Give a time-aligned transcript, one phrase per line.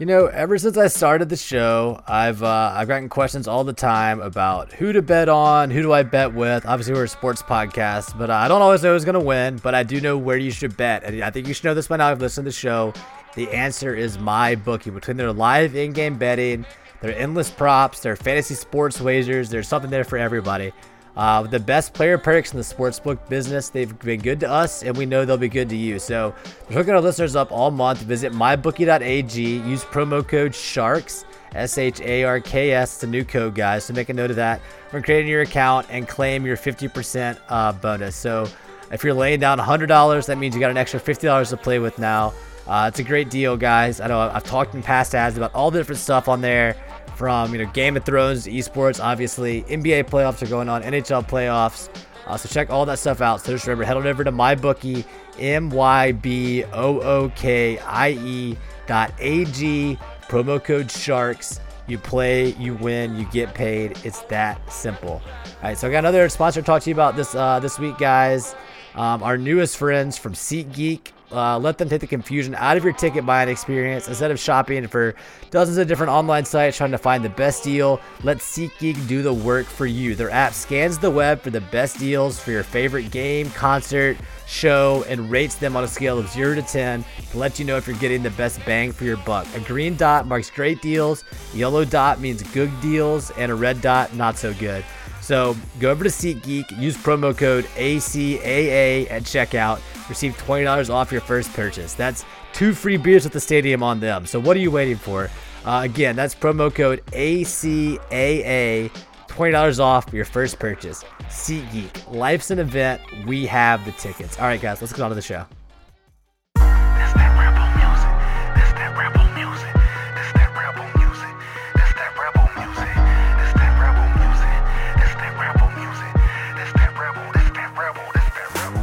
[0.00, 3.74] You know, ever since I started the show, I've uh, I've gotten questions all the
[3.74, 6.64] time about who to bet on, who do I bet with.
[6.64, 9.58] Obviously, we're a sports podcast, but I don't always know who's going to win.
[9.58, 11.88] But I do know where you should bet, and I think you should know this
[11.88, 12.12] by now.
[12.12, 12.94] If you listen to the show,
[13.34, 14.88] the answer is my bookie.
[14.88, 16.64] Between their live in-game betting,
[17.02, 20.72] their endless props, their fantasy sports wagers, there's something there for everybody.
[21.20, 23.68] Uh, the best player perks in the sportsbook business.
[23.68, 25.98] They've been good to us, and we know they'll be good to you.
[25.98, 26.34] So,
[26.66, 27.98] we're hooking our listeners up all month.
[27.98, 29.38] Visit mybookie.ag.
[29.38, 32.94] Use promo code SHARKS, S H A R K S.
[32.94, 33.84] It's a new code, guys.
[33.84, 34.62] So, make a note of that
[34.92, 38.16] when creating your account and claim your 50% uh, bonus.
[38.16, 38.48] So,
[38.90, 41.98] if you're laying down $100, that means you got an extra $50 to play with
[41.98, 42.32] now.
[42.66, 44.00] Uh, it's a great deal, guys.
[44.00, 46.76] I know I've talked in past ads about all the different stuff on there
[47.16, 49.02] from you know Game of Thrones esports.
[49.02, 51.88] Obviously, NBA playoffs are going on, NHL playoffs.
[52.26, 53.40] Uh, so check all that stuff out.
[53.40, 55.04] So just remember, head on over to MyBookie,
[55.38, 59.98] M Y B O O K I E dot A G.
[60.28, 61.60] Promo code Sharks.
[61.88, 63.98] You play, you win, you get paid.
[64.04, 65.20] It's that simple.
[65.24, 67.80] All right, so I got another sponsor to talk to you about this uh, this
[67.80, 68.54] week, guys.
[68.94, 71.08] Um, our newest friends from SeatGeek.
[71.32, 74.08] Uh, let them take the confusion out of your ticket buying experience.
[74.08, 75.14] Instead of shopping for
[75.50, 79.32] dozens of different online sites trying to find the best deal, let SeatGeek do the
[79.32, 80.14] work for you.
[80.14, 84.16] Their app scans the web for the best deals for your favorite game, concert,
[84.46, 87.76] show, and rates them on a scale of 0 to 10 to let you know
[87.76, 89.46] if you're getting the best bang for your buck.
[89.54, 91.24] A green dot marks great deals,
[91.54, 94.84] yellow dot means good deals, and a red dot, not so good.
[95.30, 101.20] So go over to SeatGeek, use promo code ACAA at checkout, receive $20 off your
[101.20, 101.94] first purchase.
[101.94, 104.26] That's two free beers at the stadium on them.
[104.26, 105.30] So what are you waiting for?
[105.64, 108.90] Uh, again, that's promo code ACAA,
[109.28, 111.04] $20 off your first purchase.
[111.28, 113.00] SeatGeek, life's an event.
[113.24, 114.36] We have the tickets.
[114.36, 115.46] All right, guys, let's get on to the show.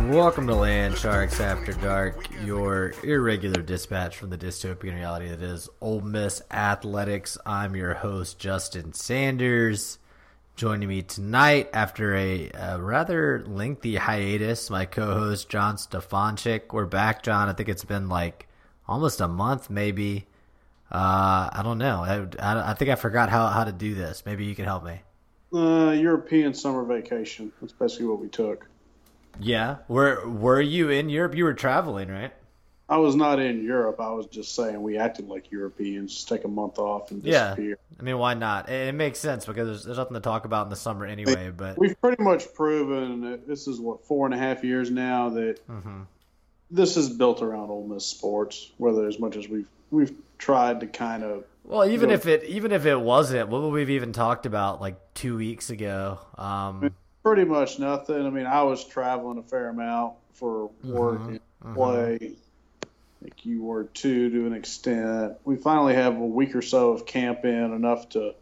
[0.08, 5.68] Welcome to Land Sharks After Dark, your irregular dispatch from the dystopian reality that is
[5.82, 7.38] Ole Miss Athletics.
[7.46, 10.00] I'm your host, Justin Sanders.
[10.56, 16.72] Joining me tonight after a, a rather lengthy hiatus, my co-host John Stefanchik.
[16.72, 17.50] We're back, John.
[17.50, 18.48] I think it's been like
[18.88, 20.26] almost a month, maybe.
[20.90, 22.00] Uh, I don't know.
[22.02, 24.24] I, I, I think I forgot how, how to do this.
[24.26, 25.02] Maybe you can help me.
[25.54, 27.52] Uh, European summer vacation.
[27.60, 28.70] That's basically what we took.
[29.40, 29.78] Yeah.
[29.88, 31.36] Were Were you in Europe?
[31.36, 32.34] You were traveling, right?
[32.90, 34.00] I was not in Europe.
[34.00, 36.14] I was just saying we acted like Europeans.
[36.14, 37.70] Just take a month off and disappear.
[37.70, 37.76] Yeah.
[38.00, 38.70] I mean, why not?
[38.70, 41.52] It, it makes sense because there's, there's nothing to talk about in the summer anyway.
[41.56, 45.30] But we've pretty much proven that this is what four and a half years now
[45.30, 46.04] that mm-hmm.
[46.72, 48.72] this is built around Ole Miss sports.
[48.78, 52.26] Whether as much as we've we've tried to kind of well, even you know, if
[52.26, 56.20] it even if it wasn't, what would we've even talked about like two weeks ago?
[56.38, 56.94] Um,
[57.28, 58.26] pretty much nothing.
[58.26, 62.18] I mean, I was traveling a fair amount for work Mhm, and play.
[62.22, 62.88] I
[63.24, 65.34] think you were too, to an extent.
[65.44, 68.36] We finally have a week or so of camp in, enough to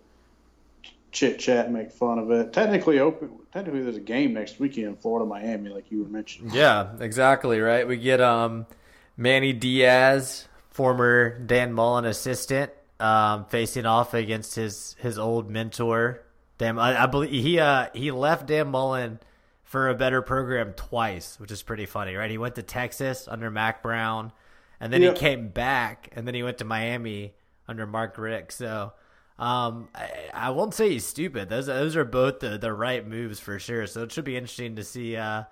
[1.12, 2.54] chit chat make fun of it.
[2.54, 3.32] Technically, open.
[3.54, 6.54] Technically, there's a game next weekend, in Florida Miami, like you were mentioning.
[6.54, 7.88] Yeah, exactly right.
[7.88, 8.68] We get um
[9.18, 16.25] Manny Diaz, former Dan Mullen assistant, um, facing off against his his old mentor.
[16.58, 19.20] Dan, I, I believe he uh he left Dan Mullen
[19.64, 22.32] for a better program twice, which is pretty funny, right?
[22.32, 24.32] He went to Texas under Mack Brown,
[24.80, 25.12] and then Yeah.
[25.12, 27.34] he came back, and then he went to Miami
[27.68, 28.52] under Mark Richt.
[28.54, 28.94] So.
[29.38, 31.50] Um, I, I won't say he's stupid.
[31.50, 33.86] Those those are both the, the right moves for sure.
[33.86, 35.44] So it should be interesting to see uh,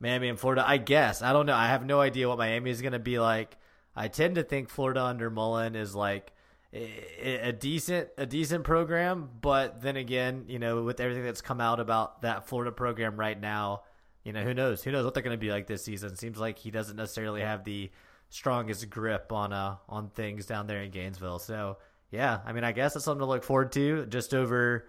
[0.00, 0.64] Miami and Florida.
[0.66, 1.54] I guess I don't know.
[1.54, 3.56] I have no idea what Miami is going to be like.
[3.94, 6.32] I tend to think Florida under Mullen is like
[6.72, 11.80] a, decent a decent program, but then again, you know, with everything that's come out
[11.80, 13.82] about that Florida program right now,
[14.24, 14.82] you know, who knows?
[14.82, 16.16] Who knows what they're going to be like this season?
[16.16, 17.90] Seems like he doesn't necessarily have the
[18.30, 21.38] strongest grip on uh on things down there in Gainesville.
[21.38, 21.78] So
[22.10, 24.04] yeah, I mean, I guess it's something to look forward to.
[24.06, 24.86] Just over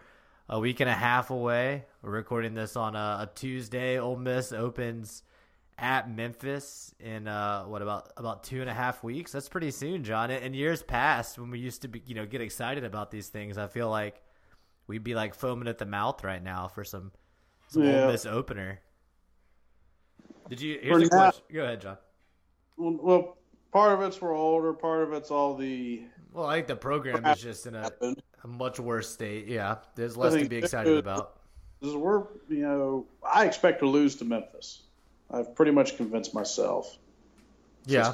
[0.50, 1.86] a week and a half away.
[2.02, 4.00] We're recording this on a, a Tuesday.
[4.00, 5.24] Ole Miss opens
[5.80, 9.32] at Memphis in uh, what about about two and a half weeks?
[9.32, 10.32] That's pretty soon, John.
[10.32, 13.58] In years past, when we used to be, you know, get excited about these things,
[13.58, 14.22] I feel like
[14.88, 17.12] we'd be like foaming at the mouth right now for some
[17.68, 18.06] some yeah.
[18.06, 18.80] Ole Miss opener.
[20.50, 20.80] Did you?
[20.82, 21.44] Here's a question.
[21.54, 21.98] Go ahead, John.
[22.78, 23.38] Well,
[23.72, 24.74] part of it's we're older.
[24.74, 26.04] Part of it's all the.
[26.34, 27.90] Well, I think the program is just in a,
[28.44, 29.48] a much worse state.
[29.48, 31.38] Yeah, there's less to be excited about.
[31.82, 34.84] We're, you know, I expect to lose to Memphis.
[35.32, 36.98] I've pretty much convinced myself.
[37.86, 38.12] Yeah.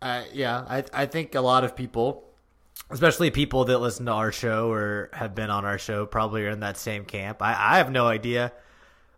[0.00, 2.24] Uh, yeah, I I think a lot of people,
[2.90, 6.50] especially people that listen to our show or have been on our show, probably are
[6.50, 7.42] in that same camp.
[7.42, 8.52] I, I have no idea.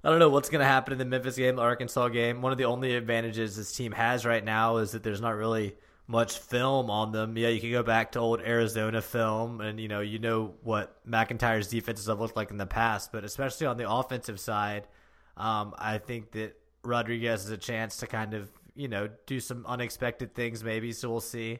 [0.02, 2.40] I don't know what's going to happen in the Memphis game, the Arkansas game.
[2.40, 5.76] One of the only advantages this team has right now is that there's not really
[6.06, 7.36] much film on them.
[7.36, 10.98] Yeah, you can go back to old Arizona film, and you know you know what
[11.04, 13.12] MacIntyre's defenses have looked like in the past.
[13.12, 14.88] But especially on the offensive side,
[15.36, 20.34] um, I think that Rodriguez a chance to kind of you know do some unexpected
[20.34, 20.92] things maybe.
[20.92, 21.58] So we'll see.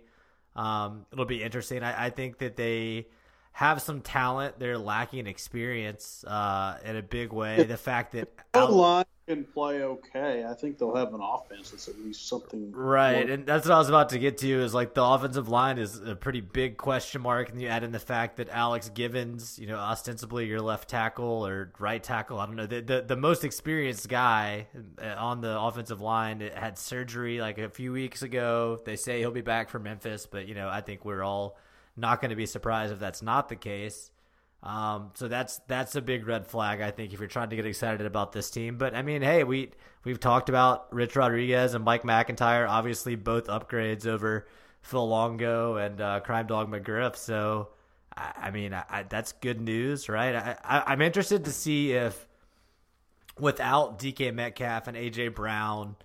[0.57, 1.83] Um, it'll be interesting.
[1.83, 3.07] I, I, think that they
[3.53, 4.59] have some talent.
[4.59, 7.63] They're lacking experience uh, in a big way.
[7.63, 10.45] The fact that out- can play okay.
[10.45, 12.73] I think they'll have an offense that's at least something.
[12.73, 13.35] Right, more.
[13.35, 14.49] and that's what I was about to get to.
[14.49, 17.93] Is like the offensive line is a pretty big question mark, and you add in
[17.93, 22.47] the fact that Alex Givens, you know, ostensibly your left tackle or right tackle, I
[22.47, 24.67] don't know, the the, the most experienced guy
[25.17, 28.81] on the offensive line had surgery like a few weeks ago.
[28.85, 31.57] They say he'll be back for Memphis, but you know, I think we're all
[31.97, 34.11] not going to be surprised if that's not the case.
[34.63, 37.65] Um, so that's that's a big red flag, I think, if you're trying to get
[37.65, 38.77] excited about this team.
[38.77, 39.71] But I mean, hey, we
[40.05, 44.47] we've talked about Rich Rodriguez and Mike MacIntyre, obviously both upgrades over
[44.83, 47.17] Phil Longo and uh, Crime Dog McGriff.
[47.17, 47.69] So
[48.15, 50.35] I, I mean, I, that's good news, right?
[50.63, 52.29] I, am interested to see if
[53.39, 55.97] without DK Metcalf and AJ Brown,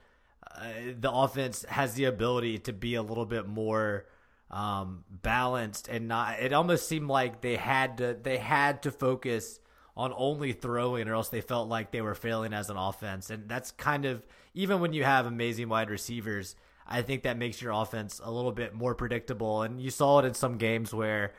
[0.49, 0.63] uh,
[0.97, 4.05] the offense has the ability to be a little bit more
[4.55, 6.39] um, balanced and not.
[6.39, 9.59] It almost seemed like they had to they had to focus
[9.97, 13.29] on only throwing, or else they felt like they were failing as an offense.
[13.29, 16.55] And that's kind of even when you have amazing wide receivers.
[16.87, 19.63] I think that makes your offense a little bit more predictable.
[19.63, 21.33] And you saw it in some games where,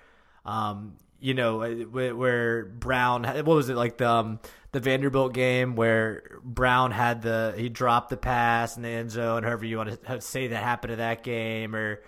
[0.44, 4.40] um, you know, where Brown, what was it like the um,
[4.72, 9.42] the Vanderbilt game where Brown had the he dropped the pass in the end zone,
[9.42, 12.02] however you want to say that happened to that game, or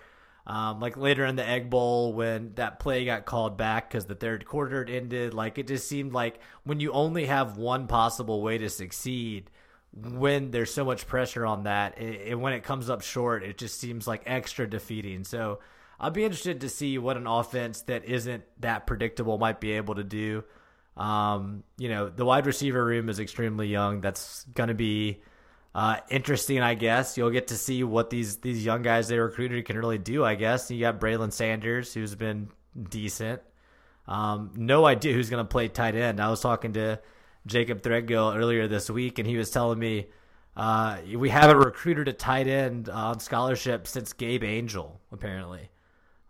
[0.49, 4.15] um, like later in the Egg Bowl when that play got called back because the
[4.15, 8.57] third quarter ended, like it just seemed like when you only have one possible way
[8.57, 9.51] to succeed,
[9.93, 13.79] when there's so much pressure on that, and when it comes up short, it just
[13.79, 15.23] seems like extra defeating.
[15.23, 15.59] So
[15.99, 19.95] I'd be interested to see what an offense that isn't that predictable might be able
[19.95, 20.43] to do.
[20.97, 24.01] Um, you know, the wide receiver room is extremely young.
[24.01, 25.21] That's going to be
[25.73, 27.17] uh, interesting, I guess.
[27.17, 30.25] You'll get to see what these these young guys they recruited can really do.
[30.25, 32.49] I guess you got Braylon Sanders, who's been
[32.89, 33.41] decent.
[34.07, 36.19] Um, no idea who's going to play tight end.
[36.19, 36.99] I was talking to
[37.45, 40.07] Jacob Threadgill earlier this week, and he was telling me
[40.57, 45.69] uh, we haven't recruited a tight end on scholarship since Gabe Angel, apparently.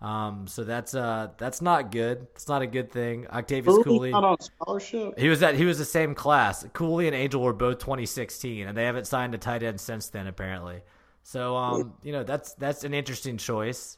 [0.01, 2.27] Um, so that's uh that's not good.
[2.33, 3.27] It's not a good thing.
[3.27, 5.19] Octavius Cooley not on scholarship.
[5.19, 6.65] He was at he was the same class.
[6.71, 10.27] Cooley and Angel were both 2016, and they haven't signed a tight end since then
[10.27, 10.81] apparently.
[11.23, 13.97] So um you know that's that's an interesting choice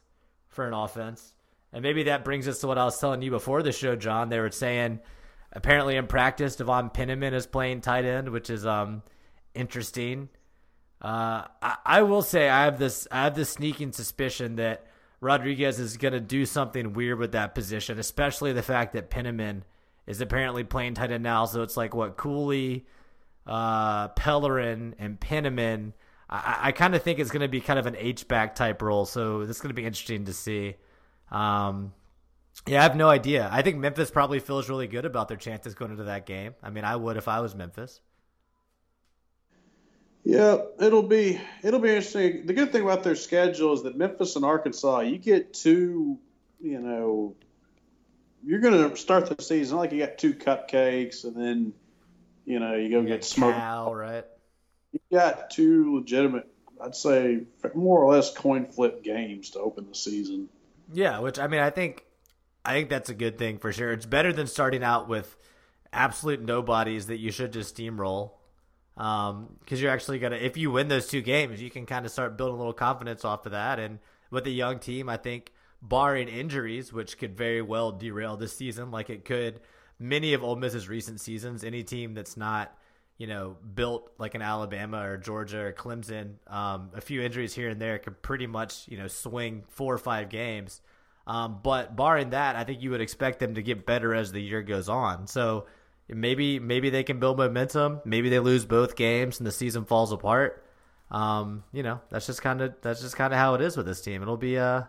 [0.49, 1.35] for an offense,
[1.71, 4.29] and maybe that brings us to what I was telling you before the show, John.
[4.29, 5.01] They were saying
[5.53, 9.03] apparently in practice Devon Penniman is playing tight end, which is um
[9.53, 10.29] interesting.
[10.99, 14.87] Uh, I, I will say I have this I have this sneaking suspicion that
[15.21, 19.63] Rodriguez is going to do something weird with that position, especially the fact that Penniman
[20.07, 21.45] is apparently playing tight end now.
[21.45, 22.87] So it's like what Cooley,
[23.45, 25.93] uh, Pellerin, and Penniman.
[26.27, 28.81] I, I kind of think it's going to be kind of an H back type
[28.81, 29.05] role.
[29.05, 30.75] So this is going to be interesting to see.
[31.29, 31.93] Um,
[32.67, 33.47] yeah, I have no idea.
[33.51, 36.55] I think Memphis probably feels really good about their chances going into that game.
[36.63, 38.01] I mean, I would if I was Memphis.
[40.23, 42.45] Yeah, it'll be it'll be interesting.
[42.45, 46.19] The good thing about their schedule is that Memphis and Arkansas, you get two,
[46.59, 47.35] you know,
[48.43, 51.73] you're going to start the season like you got two cupcakes, and then
[52.45, 53.57] you know you go you get smoked.
[53.57, 54.25] Cal, right?
[54.91, 56.47] You got two legitimate,
[56.79, 57.41] I'd say,
[57.73, 60.49] more or less coin flip games to open the season.
[60.93, 62.05] Yeah, which I mean, I think
[62.63, 63.91] I think that's a good thing for sure.
[63.91, 65.35] It's better than starting out with
[65.91, 68.33] absolute nobodies that you should just steamroll
[69.01, 72.11] because um, you're actually gonna if you win those two games, you can kind of
[72.11, 73.79] start building a little confidence off of that.
[73.79, 73.97] And
[74.29, 78.91] with a young team, I think barring injuries, which could very well derail this season,
[78.91, 79.59] like it could
[79.97, 81.63] many of Ole Miss's recent seasons.
[81.63, 82.77] Any team that's not
[83.17, 87.69] you know built like an Alabama or Georgia or Clemson, um, a few injuries here
[87.69, 90.79] and there could pretty much you know swing four or five games.
[91.25, 94.41] Um, but barring that, I think you would expect them to get better as the
[94.41, 95.25] year goes on.
[95.25, 95.65] So
[96.11, 98.01] maybe maybe they can build momentum.
[98.05, 100.65] Maybe they lose both games and the season falls apart.
[101.09, 103.85] Um, you know, that's just kind of that's just kind of how it is with
[103.85, 104.21] this team.
[104.21, 104.83] It'll be uh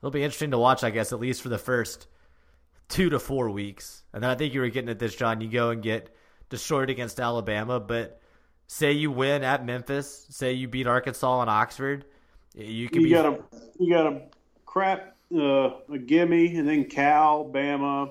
[0.00, 2.06] it'll be interesting to watch, I guess, at least for the first
[2.88, 4.02] two to four weeks.
[4.12, 5.40] And then I think you were getting at this, John.
[5.40, 6.14] You go and get
[6.48, 8.20] destroyed against Alabama, but
[8.66, 12.04] say you win at Memphis, say you beat Arkansas and Oxford,
[12.54, 13.38] you could you be got a
[13.78, 14.22] you got a
[14.66, 18.10] crap uh, a gimme, and then Cal, Bama,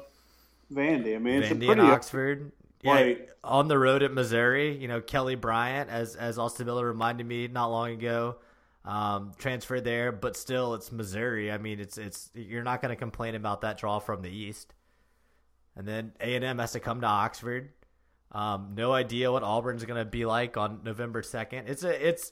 [0.71, 1.15] Vandy.
[1.15, 2.51] I mean, it's Vandy a pretty and Oxford.
[2.83, 3.13] Yeah,
[3.43, 7.47] on the road at Missouri, you know Kelly Bryant, as as Austin Miller reminded me
[7.47, 8.37] not long ago,
[8.85, 11.51] um, transferred there, but still it's Missouri.
[11.51, 14.73] I mean, it's it's you're not going to complain about that draw from the East.
[15.75, 17.69] And then A and M has to come to Oxford.
[18.31, 21.67] Um, no idea what Auburn's going to be like on November second.
[21.67, 22.31] It's a it's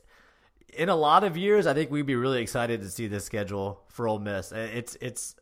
[0.74, 1.68] in a lot of years.
[1.68, 4.52] I think we'd be really excited to see this schedule for Ole Miss.
[4.52, 5.36] It's it's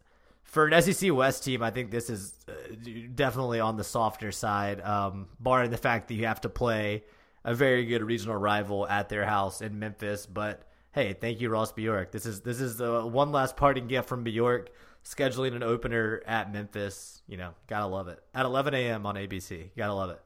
[0.47, 2.53] for an SEC West team, I think this is uh,
[3.13, 7.03] definitely on the softer side, um, barring the fact that you have to play
[7.43, 10.25] a very good regional rival at their house in Memphis.
[10.25, 10.63] But
[10.93, 12.11] hey, thank you, Ross Bjork.
[12.11, 14.69] This is this is the one last parting gift from Bjork,
[15.03, 17.21] scheduling an opener at Memphis.
[17.27, 19.05] You know, gotta love it at 11 a.m.
[19.05, 19.71] on ABC.
[19.77, 20.21] Gotta love it.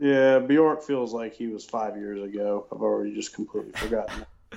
[0.00, 2.66] Yeah, Bjork feels like he was five years ago.
[2.72, 4.26] I've already just completely forgotten.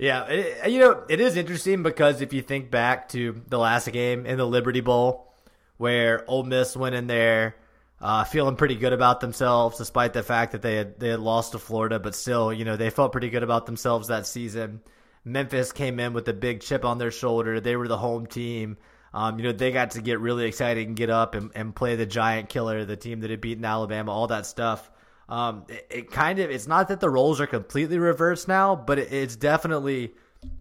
[0.00, 3.92] Yeah, it, you know, it is interesting because if you think back to the last
[3.92, 5.30] game in the Liberty Bowl,
[5.76, 7.56] where Ole Miss went in there
[8.00, 11.52] uh, feeling pretty good about themselves, despite the fact that they had they had lost
[11.52, 14.80] to Florida, but still, you know, they felt pretty good about themselves that season.
[15.22, 17.60] Memphis came in with a big chip on their shoulder.
[17.60, 18.78] They were the home team.
[19.12, 21.96] Um, you know, they got to get really excited and get up and, and play
[21.96, 24.90] the giant killer, the team that had beaten Alabama, all that stuff.
[25.30, 28.98] Um, it, it kind of, it's not that the roles are completely reversed now, but
[28.98, 30.12] it, it's definitely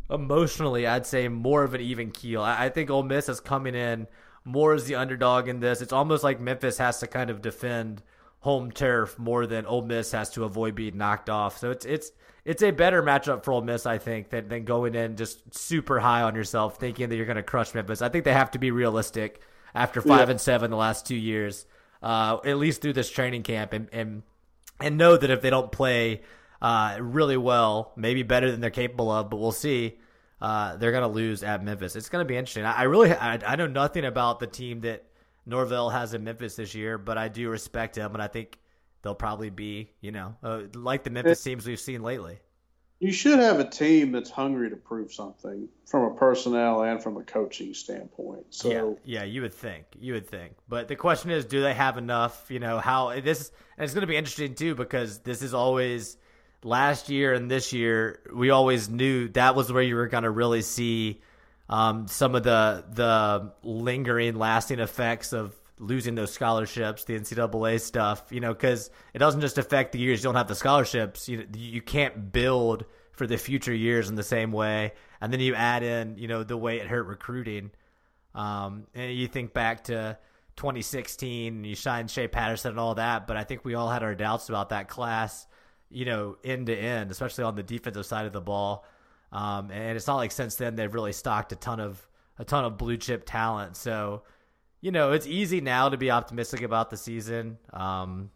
[0.10, 2.42] emotionally, I'd say more of an even keel.
[2.42, 4.08] I, I think Ole Miss is coming in
[4.46, 5.82] more as the underdog in this.
[5.82, 8.02] It's almost like Memphis has to kind of defend
[8.42, 11.58] home turf more than Ole Miss has to avoid being knocked off.
[11.58, 12.12] So it's it's
[12.46, 16.00] it's a better matchup for Ole Miss, I think, than, than going in just super
[16.00, 18.02] high on yourself, thinking that you're going to crush Memphis.
[18.02, 19.42] I think they have to be realistic
[19.76, 20.32] after five Yeah.
[20.32, 21.66] and seven the last two years,
[22.02, 24.24] uh, at least through this training camp, and and
[24.80, 26.22] and know that if they don't play
[26.62, 29.98] uh, really well, maybe better than they're capable of, but we'll see.
[30.42, 31.96] Uh, they're gonna lose at Memphis.
[31.96, 32.66] It's gonna be interesting.
[32.66, 35.04] I, I really, I, I know nothing about the team that
[35.46, 38.60] Norvell has in Memphis this year, but I do respect him, and I think
[39.02, 42.40] they'll probably be, you know, uh, like the Memphis teams we've seen lately.
[43.00, 47.16] You should have a team that's hungry to prove something from a personnel and from
[47.16, 48.48] a coaching standpoint.
[48.50, 51.74] So yeah, yeah, you would think, you would think, but the question is, do they
[51.74, 52.48] have enough?
[52.50, 56.18] You know, how this, and it's going to be interesting too because this is always
[56.64, 58.20] last year and this year.
[58.34, 61.22] We always knew that was where you were going to really see
[61.70, 68.26] um, some of the the lingering, lasting effects of losing those scholarships, the NCAA stuff.
[68.30, 71.28] You know, because it doesn't just affect the years you don't have the scholarships.
[71.28, 75.56] You you can't build for the future years in the same way, and then you
[75.56, 77.72] add in, you know, the way it hurt recruiting.
[78.36, 80.18] Um, and you think back to
[80.56, 84.04] 2016, and you shine Shea Patterson and all that, but I think we all had
[84.04, 85.48] our doubts about that class,
[85.90, 88.86] you know, end to end, especially on the defensive side of the ball.
[89.32, 92.06] Um, and it's not like since then they've really stocked a ton of
[92.38, 93.76] a ton of blue chip talent.
[93.76, 94.24] So,
[94.82, 97.58] you know, it's easy now to be optimistic about the season.
[97.74, 98.32] Um,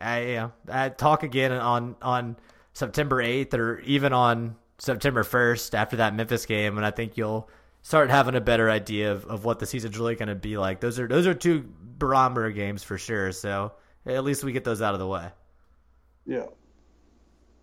[0.00, 2.36] I, you know, I talk again on on
[2.72, 7.48] September 8th or even on September 1st after that Memphis game, and I think you'll
[7.82, 10.80] start having a better idea of, of what the season's really going to be like.
[10.80, 13.32] Those are those are two barometer games for sure.
[13.32, 13.72] So
[14.04, 15.30] at least we get those out of the way.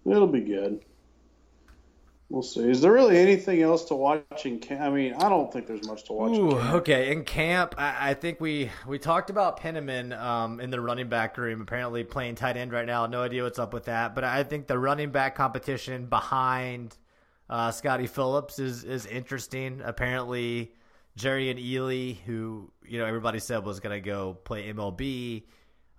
[0.05, 0.83] yeah, it'll be good.
[2.31, 2.61] We'll see.
[2.69, 4.79] Is there really anything else to watch in camp?
[4.79, 6.37] I mean, I don't think there's much to watch.
[6.37, 6.73] in Ooh, camp.
[6.75, 7.11] okay.
[7.11, 11.37] In camp, I, I think we we talked about Penniman um, in the running back
[11.37, 11.59] room.
[11.59, 13.05] Apparently playing tight end right now.
[13.05, 14.15] No idea what's up with that.
[14.15, 16.95] But I think the running back competition behind
[17.49, 19.81] uh, Scotty Phillips is is interesting.
[19.83, 20.73] Apparently,
[21.19, 25.43] Jerrion Ealy, who you know everybody said was going to go play MLB,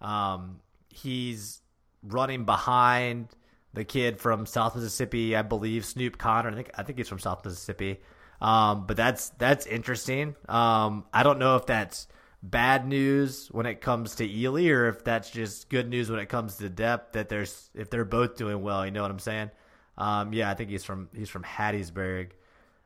[0.01, 1.61] um, he's
[2.03, 3.29] running behind
[3.75, 6.51] the kid from South Mississippi, I believe, Snoop Connor.
[6.51, 8.01] I think I think he's from South Mississippi.
[8.41, 10.35] Um, but that's that's interesting.
[10.49, 12.09] Um, I don't know if that's
[12.43, 16.29] bad news when it comes to Ealy, or if that's just good news when it
[16.29, 17.13] comes to depth.
[17.13, 19.51] That there's if they're both doing well, you know what I'm saying?
[19.97, 22.31] Um, yeah, I think he's from he's from Hattiesburg.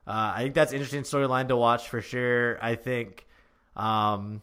[0.06, 2.62] Uh, I think that's interesting storyline to watch for sure.
[2.62, 3.26] I think
[3.74, 4.42] um,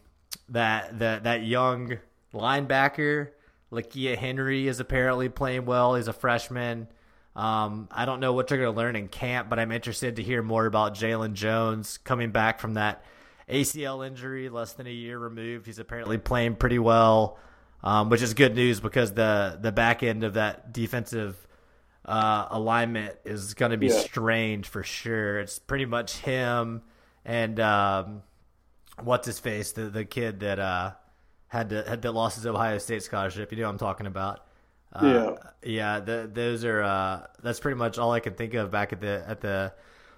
[0.50, 1.98] that that that young
[2.34, 3.30] linebacker
[3.72, 5.94] Lakia Henry is apparently playing well.
[5.94, 6.88] He's a freshman.
[7.36, 10.22] Um, I don't know what they're going to learn in camp, but I'm interested to
[10.22, 13.04] hear more about Jalen Jones coming back from that
[13.48, 15.66] ACL injury, less than a year removed.
[15.66, 17.38] He's apparently playing pretty well,
[17.82, 21.36] um, which is good news because the the back end of that defensive
[22.04, 23.98] uh, alignment is going to be yeah.
[23.98, 25.40] strange for sure.
[25.40, 26.82] It's pretty much him
[27.24, 28.22] and um,
[29.02, 30.92] what's his face, the the kid that uh,
[31.54, 33.52] had to had that lost his Ohio State scholarship.
[33.52, 34.40] You know what I'm talking about.
[34.92, 36.00] Uh, yeah, yeah.
[36.00, 39.24] The, those are uh, that's pretty much all I can think of back at the
[39.26, 39.72] at the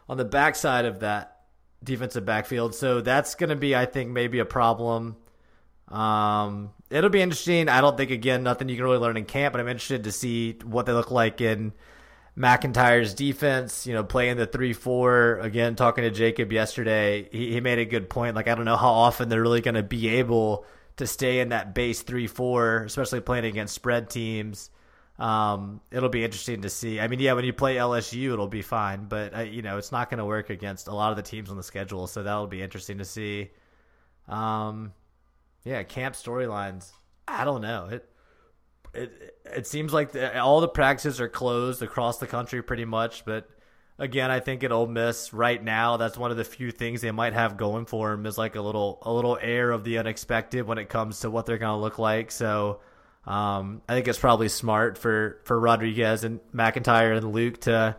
[0.09, 1.43] on the backside of that
[1.85, 2.75] defensive backfield.
[2.75, 5.16] So that's going to be, I think, maybe a problem.
[5.88, 7.69] Um, it'll be interesting.
[7.69, 10.12] I don't think again nothing you can really learn in camp, but I'm interested to
[10.12, 11.73] see what they look like in
[12.35, 13.87] MacIntyre's defense.
[13.87, 15.76] You know, playing the three four again.
[15.76, 18.35] Talking to Jacob yesterday, he, he made a good point.
[18.35, 20.64] Like I don't know how often they're really going to be able
[20.97, 24.71] to stay in that base three four, especially playing against spread teams.
[25.19, 27.00] Um, it'll be interesting to see.
[27.00, 29.93] I mean, yeah, when you play LSU, it'll be fine, but uh, you know, it's
[29.93, 32.07] not going to work against a lot of the teams on the schedule.
[32.07, 33.50] So that'll be interesting to see.
[34.29, 34.93] Um,
[35.65, 36.91] yeah, camp storylines.
[37.26, 37.88] I don't know.
[37.91, 38.09] It
[38.95, 43.25] it it seems like the, all the practices are closed across the country pretty much,
[43.25, 43.49] but
[43.99, 47.11] again, I think at Ole Miss right now, that's one of the few things they
[47.11, 50.67] might have going for them is like a little a little air of the unexpected
[50.67, 52.31] when it comes to what they're going to look like.
[52.31, 52.81] So
[53.26, 57.97] um, I think it's probably smart for, for Rodriguez and MacIntyre and Luke to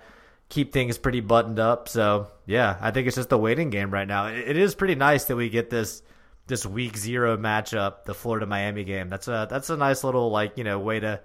[0.49, 1.89] keep things pretty buttoned up.
[1.89, 4.27] So yeah, I think it's just a waiting game right now.
[4.27, 6.01] It, it is pretty nice that we get this
[6.47, 9.09] this week zero matchup, the Florida Miami game.
[9.09, 11.19] That's a that's a nice little like you know way to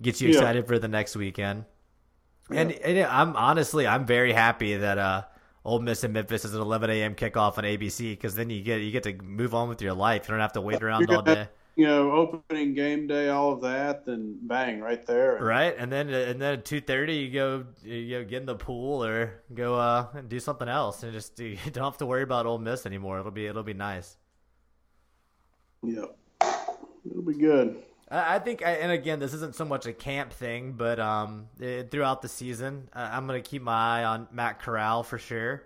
[0.00, 0.68] get you excited yeah.
[0.68, 1.64] for the next weekend.
[2.50, 2.60] Yeah.
[2.60, 5.22] And, and I'm honestly I'm very happy that uh
[5.64, 7.14] Ole Miss and Memphis is an 11 a.m.
[7.14, 10.28] kickoff on ABC because then you get you get to move on with your life.
[10.28, 13.60] You don't have to wait around all day you know, opening game day, all of
[13.60, 15.38] that, then bang, right there.
[15.40, 18.56] Right, and then and then at two thirty, you go you know, get in the
[18.56, 22.46] pool or go uh do something else, and just you don't have to worry about
[22.46, 23.20] Ole Miss anymore.
[23.20, 24.16] It'll be it'll be nice.
[25.84, 26.18] Yep,
[27.08, 27.76] it'll be good.
[28.10, 32.22] I think, and again, this isn't so much a camp thing, but um, it, throughout
[32.22, 35.64] the season, I'm going to keep my eye on Matt Corral for sure.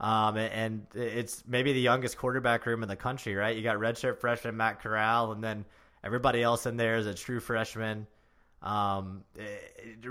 [0.00, 3.56] Um, and it's maybe the youngest quarterback room in the country, right?
[3.56, 5.64] You got redshirt freshman Matt Corral, and then
[6.04, 8.06] everybody else in there is a true freshman.
[8.62, 9.22] Um,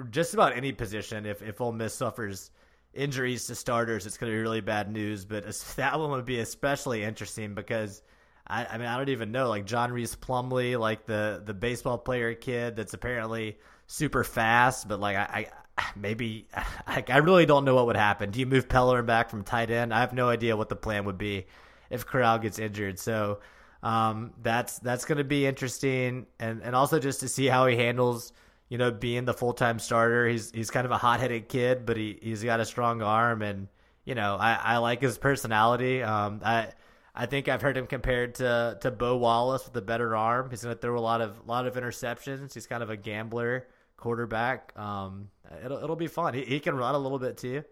[0.09, 2.51] just about any position, if if Ole Miss suffers
[2.93, 5.25] injuries to starters, it's going to be really bad news.
[5.25, 8.01] But that one would be especially interesting because
[8.47, 11.97] I, I mean I don't even know like John Reese Plumley, like the the baseball
[11.97, 15.47] player kid that's apparently super fast, but like I,
[15.95, 16.47] maybe
[16.87, 18.31] I, I really don't know what would happen.
[18.31, 19.93] Do you move Pellerin back from tight end?
[19.93, 21.45] I have no idea what the plan would be
[21.89, 22.99] if Corral gets injured.
[22.99, 23.39] So
[23.83, 27.75] um, that's that's going to be interesting, and and also just to see how he
[27.75, 28.31] handles
[28.69, 30.27] you know being the full time starter.
[30.27, 33.41] He's he's kind of a hot headed kid, but he he's got a strong arm,
[33.41, 33.67] and
[34.03, 36.03] you know I, I like his personality.
[36.03, 36.69] Um, I.
[37.17, 40.49] I think I've heard him compared to to Bo Wallace with a better arm.
[40.49, 42.53] He's going to throw a lot of lot of interceptions.
[42.53, 44.77] He's kind of a gambler quarterback.
[44.77, 45.29] Um,
[45.63, 46.33] it'll it'll be fun.
[46.33, 47.63] He, he can run a little bit too.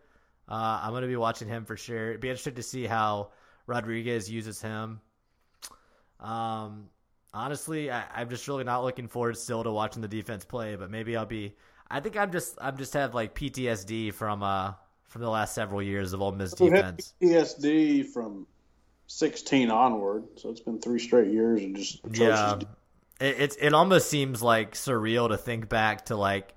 [0.48, 2.10] Uh, I'm going to be watching him for sure.
[2.10, 3.32] It'd be interested to see how
[3.68, 5.02] Rodriguez uses him.
[6.20, 6.90] Um,
[7.34, 10.78] honestly, I, I'm just really not looking forward still to watching the defense play.
[10.78, 11.54] But maybe I'll be.
[11.92, 15.82] I think I'm just I'm just have like PTSD from uh from the last several
[15.82, 17.14] years of Ole Miss defense.
[17.22, 18.48] PTSD from
[19.08, 22.60] 16 onward, so it's been three straight years and just yeah.
[23.20, 26.54] It, it it almost seems like surreal to think back to like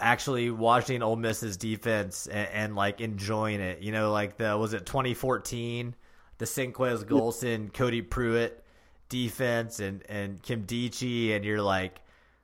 [0.00, 3.82] actually watching Ole Miss's defense and, and, like enjoying it.
[3.82, 5.94] You know, like the was it 2014,
[6.38, 8.52] the Senquez Golson, Cody Prewitt
[9.08, 12.00] defense, and and Kim Nkemdiche, and you're like.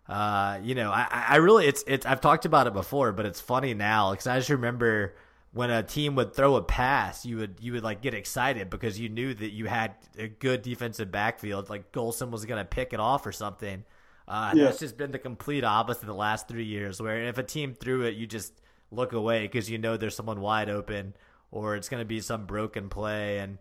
[0.06, 3.40] Uh, you know, I, I really, it's, it's, I've talked about it before, but it's
[3.40, 5.14] funny now because I just remember
[5.54, 8.98] when a team would throw a pass, you would, you would like get excited because
[8.98, 11.70] you knew that you had a good defensive backfield.
[11.70, 13.84] Like Golson was going to pick it off or something.
[14.26, 14.64] Uh, yeah.
[14.64, 18.02] That's just been the complete opposite the last three years, where if a team threw
[18.02, 18.52] it, you just
[18.90, 21.14] look away because you know there's someone wide open
[21.52, 23.38] or it's going to be some broken play.
[23.38, 23.58] And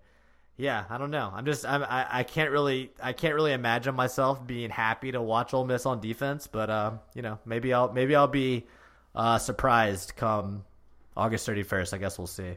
[0.57, 1.31] yeah, I don't know.
[1.31, 5.21] I'm just I'm, I I can't really I can't really imagine myself being happy to
[5.21, 8.65] watch Ole Miss on defense, but uh, you know maybe I'll maybe I'll be
[9.13, 10.63] uh, surprised come
[11.15, 11.93] August 31st.
[11.93, 12.53] I guess we'll see.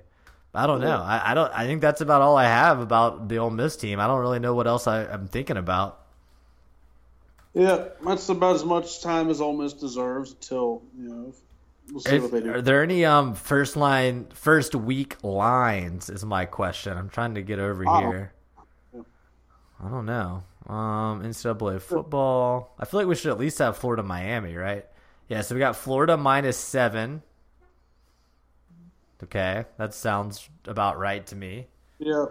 [0.54, 1.00] I don't know.
[1.02, 1.52] I, I don't.
[1.52, 4.00] I think that's about all I have about the Ole Miss team.
[4.00, 6.00] I don't really know what else I, I'm thinking about.
[7.52, 11.34] Yeah, that's about as much time as Ole Miss deserves until you know.
[11.90, 12.52] We'll see If- what they do.
[12.52, 16.08] are there any um first line first week lines?
[16.10, 16.96] Is my question.
[16.96, 18.32] I'm trying to get over here.
[19.84, 20.42] I don't know.
[20.66, 22.74] Um, NCAA football.
[22.78, 24.86] I feel like we should at least have Florida Miami, right?
[25.28, 25.42] Yeah.
[25.42, 27.22] So we got Florida minus seven.
[29.22, 31.66] Okay, that sounds about right to me.
[31.98, 32.26] yeah,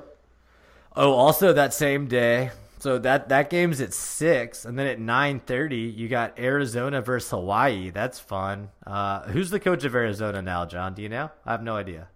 [0.95, 2.51] Oh, also that same day.
[2.79, 7.31] So that that game's at six, and then at nine thirty, you got Arizona versus
[7.31, 7.89] Hawaii.
[7.89, 8.69] That's fun.
[8.85, 10.93] Uh, who's the coach of Arizona now, John?
[10.93, 11.31] Do you know?
[11.45, 12.09] I have no idea.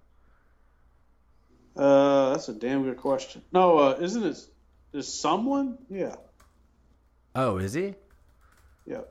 [1.75, 3.41] uh, that's a damn good question.
[3.51, 4.38] No, uh, isn't it?
[4.93, 5.77] Is someone?
[5.89, 6.15] Yeah,
[7.36, 7.95] Oh, is he?
[8.86, 9.01] yeah.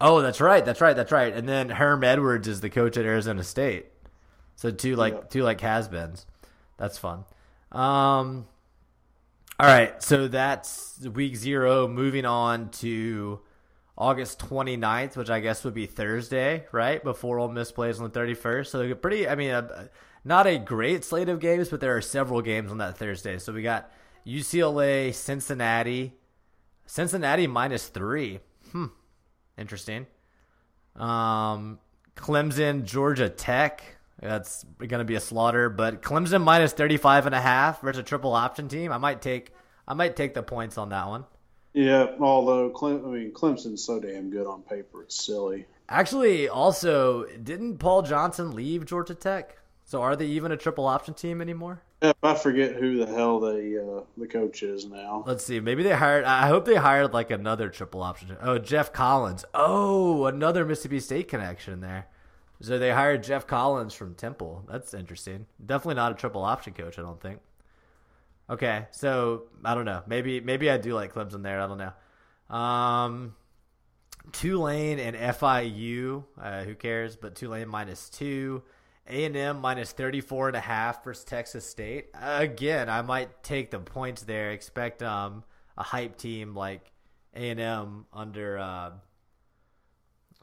[0.00, 0.64] Oh, that's right.
[0.64, 0.96] That's right.
[0.96, 1.32] That's right.
[1.34, 3.86] And then Herm Edwards is the coach at Arizona State.
[4.60, 5.20] So two like Yeah.
[5.30, 6.26] two like has-beens.
[6.76, 7.24] That's fun.
[7.72, 8.46] Um
[9.58, 13.40] All right, so that's week 0 moving on to
[13.96, 17.02] August 29th, which I guess would be Thursday, right?
[17.02, 18.66] Before Ole Miss plays on the 31st.
[18.66, 19.88] So pretty I mean uh,
[20.24, 23.38] not a great slate of games, but there are several games on that Thursday.
[23.38, 23.90] So we got
[24.26, 26.12] UCLA, Cincinnati,
[26.84, 28.40] Cincinnati minus 3.
[28.72, 28.86] Hmm.
[29.56, 30.06] Interesting.
[30.96, 31.78] Um,
[32.14, 33.96] Clemson, Georgia Tech.
[34.20, 38.02] That's going to be a slaughter, but Clemson minus 35 and a half versus a
[38.02, 38.92] triple option team.
[38.92, 39.52] I might take
[39.88, 41.24] I might take the points on that one.
[41.72, 45.66] Yeah, although Clem, I mean Clemson's so damn good on paper, it's silly.
[45.88, 49.56] Actually, also, didn't Paul Johnson leave Georgia Tech?
[49.84, 51.82] So are they even a triple option team anymore?
[52.02, 55.24] Yeah, I forget who the hell the uh, the coach is now.
[55.26, 55.60] Let's see.
[55.60, 56.24] Maybe they hired.
[56.24, 58.36] I hope they hired like another triple option.
[58.40, 59.44] Oh, Geoff Collins.
[59.52, 62.06] Oh, another Mississippi State connection there.
[62.62, 64.64] So they hired Geoff Collins from Temple.
[64.68, 65.46] That's interesting.
[65.64, 66.98] Definitely not a triple option coach.
[66.98, 67.40] I don't think.
[68.50, 70.02] Okay, so I don't know.
[70.06, 71.60] Maybe maybe I do like Clemson there.
[71.60, 72.54] I don't know.
[72.54, 73.34] Um,
[74.32, 76.24] Tulane and FIU.
[76.40, 77.16] Uh, who cares?
[77.16, 78.62] But Tulane minus two.
[79.08, 82.10] A&M minus 34 and a half versus Texas State.
[82.14, 84.52] Again, I might take the points there.
[84.52, 85.42] Expect um,
[85.76, 86.92] a hype team like
[87.34, 88.90] A&M under uh,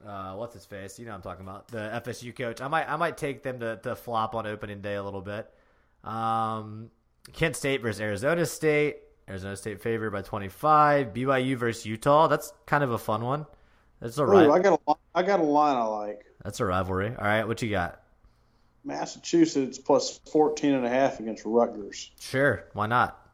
[0.05, 0.99] uh, what's his face?
[0.99, 1.67] You know what I'm talking about.
[1.69, 2.61] The FSU coach.
[2.61, 5.49] I might I might take them to, to flop on opening day a little bit.
[6.03, 6.89] Um,
[7.33, 8.97] Kent State versus Arizona State.
[9.27, 11.13] Arizona State favored by 25.
[11.13, 12.27] BYU versus Utah.
[12.27, 13.45] That's kind of a fun one.
[13.99, 14.49] That's a Ooh, right.
[14.49, 16.25] I got a I got a line I like.
[16.43, 17.09] That's a rivalry.
[17.09, 18.01] All right, what you got?
[18.83, 22.11] Massachusetts plus 14 and a half against Rutgers.
[22.19, 23.26] Sure, why not?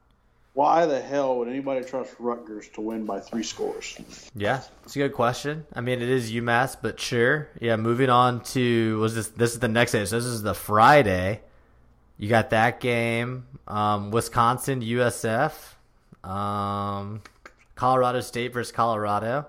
[0.54, 3.98] Why the hell would anybody trust Rutgers to win by three scores?
[4.36, 5.66] Yeah, it's a good question.
[5.74, 7.50] I mean, it is UMass, but sure.
[7.60, 9.30] Yeah, moving on to was this?
[9.30, 10.06] This is the next day.
[10.06, 11.42] So this is the Friday.
[12.18, 13.48] You got that game.
[13.68, 15.54] Um, Wisconsin, USF.
[16.24, 17.24] Um,
[17.74, 19.48] Colorado State versus Colorado.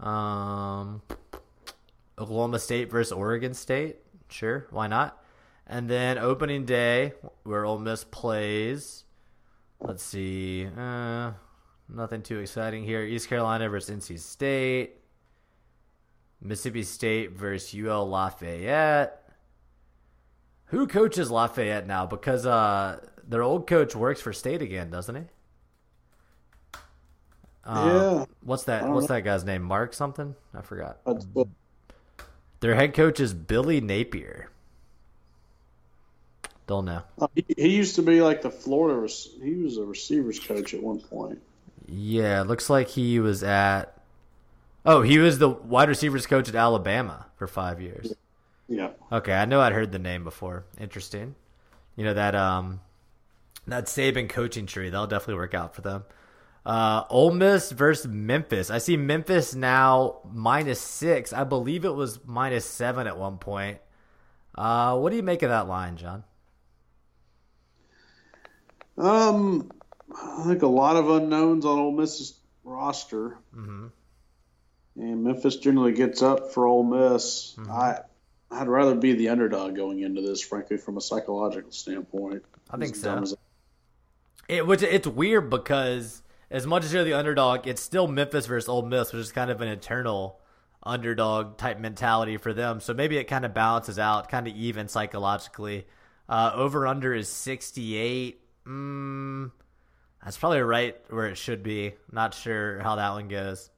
[0.00, 1.02] Um,
[2.18, 3.96] Oklahoma State versus Oregon State.
[4.28, 5.22] Sure, why not?
[5.66, 7.12] And then opening day,
[7.44, 9.01] where Ole Miss plays.
[9.82, 10.66] Let's see.
[10.78, 11.32] Uh,
[11.88, 13.02] nothing too exciting here.
[13.02, 14.96] East Carolina versus NC State.
[16.40, 19.18] Mississippi State versus UL Lafayette.
[20.66, 22.06] Who coaches Lafayette now?
[22.06, 25.22] Because uh, their old coach works for State again, doesn't he?
[27.64, 28.24] Um, Yeah.
[28.42, 28.88] What's that?
[28.88, 29.14] What's know.
[29.16, 29.62] that guy's name?
[29.62, 30.34] Mark something?
[30.54, 30.98] I forgot.
[32.60, 34.48] Their head coach is Billy Napier.
[36.66, 37.02] Don't know.
[37.34, 39.12] He, he used to be like the Florida.
[39.42, 41.40] He was a receivers coach at one point.
[41.86, 44.00] Yeah, looks like he was at.
[44.84, 48.14] Oh, he was the wide receivers coach at Alabama for five years.
[48.68, 48.90] Yeah.
[49.10, 50.64] Okay, I know I'd heard the name before.
[50.80, 51.34] Interesting.
[51.96, 52.80] You know that um,
[53.66, 56.04] that Saban coaching tree that'll definitely work out for them.
[56.64, 58.70] Uh, Ole Miss versus Memphis.
[58.70, 61.32] I see Memphis now minus six.
[61.32, 63.78] I believe it was minus seven at one point.
[64.54, 66.24] Uh, what do you make of that line, John?
[69.02, 69.70] Um,
[70.14, 73.38] I think a lot of unknowns on Ole Miss's roster.
[73.54, 73.86] Mm-hmm.
[74.96, 77.54] And Memphis generally gets up for Ole Miss.
[77.58, 77.70] Mm-hmm.
[77.70, 78.00] I,
[78.50, 82.44] I'd rather be the underdog going into this, frankly, from a psychological standpoint.
[82.70, 83.24] I think so.
[84.48, 88.68] It which it's weird because as much as you're the underdog, it's still Memphis versus
[88.68, 90.40] Ole Miss, which is kind of an eternal
[90.82, 92.80] underdog type mentality for them.
[92.80, 95.86] So maybe it kind of balances out, kind of even psychologically.
[96.28, 98.41] Uh, over under is 68.
[98.66, 99.50] Mm,
[100.22, 101.94] that's probably right where it should be.
[102.10, 103.70] Not sure how that one goes.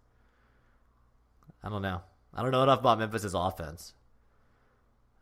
[1.62, 2.03] I don't know.
[2.35, 3.94] I don't know enough about Memphis's offense.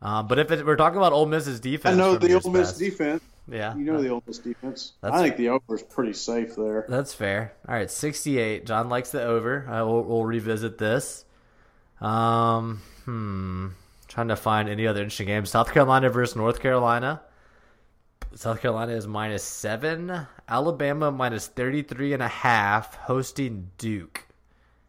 [0.01, 2.71] Um, but if it, we're talking about Ole Miss's defense, I know the Ole Miss
[2.71, 3.23] past- defense.
[3.45, 4.93] Yeah, You know the Ole Miss defense.
[5.03, 6.85] I think the over is pretty safe there.
[6.87, 7.53] That's fair.
[7.67, 8.65] All right, 68.
[8.65, 9.67] John likes the over.
[9.69, 11.25] I will, we'll revisit this.
[11.99, 13.67] Um, hmm.
[14.07, 15.49] Trying to find any other interesting games.
[15.49, 17.21] South Carolina versus North Carolina.
[18.35, 20.27] South Carolina is minus seven.
[20.47, 24.25] Alabama minus 33 and a half, hosting Duke.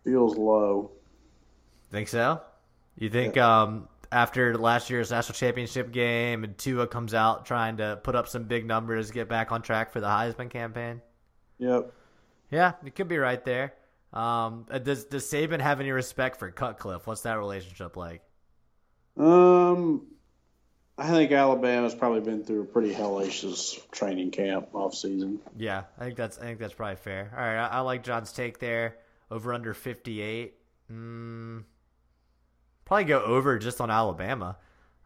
[0.05, 0.91] Feels low.
[1.91, 2.41] Think so?
[2.97, 7.99] You think um, after last year's national championship game and Tua comes out trying to
[8.03, 11.03] put up some big numbers, get back on track for the Heisman campaign?
[11.59, 11.93] Yep.
[12.51, 13.75] Yeah, you could be right there.
[14.13, 17.07] Um, uh, does does Saban have any respect for Cutcliffe?
[17.07, 18.23] What's that relationship like?
[19.17, 20.07] Um,
[20.97, 25.41] I think Alabama's probably been through a pretty hellacious training camp off season.
[25.57, 27.33] Yeah, I think that's I think that's probably fair.
[27.37, 28.97] All right, I, I like John's take there.
[29.31, 30.55] Over under fifty eight.
[30.93, 31.65] Mm,
[32.85, 34.57] probably go over just on Alabama,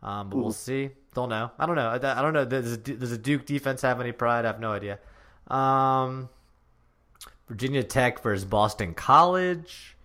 [0.03, 0.90] um, but we'll see.
[1.14, 1.51] Don't know.
[1.59, 1.88] I don't know.
[1.88, 2.44] I, I don't know.
[2.44, 4.44] Does does the Duke defense have any pride?
[4.44, 4.98] I have no idea.
[5.46, 6.29] Um,
[7.48, 9.96] Virginia Tech versus Boston College.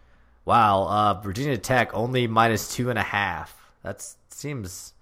[0.46, 3.72] Wow, uh, Virginia Tech only minus two and a half.
[3.82, 4.93] That seems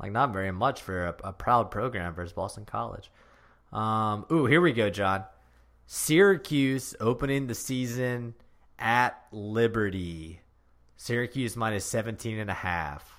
[0.00, 3.10] like not very much for a, a proud program versus Boston College.
[3.72, 5.24] Um, ooh, here we go, John.
[5.86, 8.34] Syracuse opening the season
[8.78, 10.40] at Liberty.
[10.96, 13.16] Syracuse minus 17 and a half.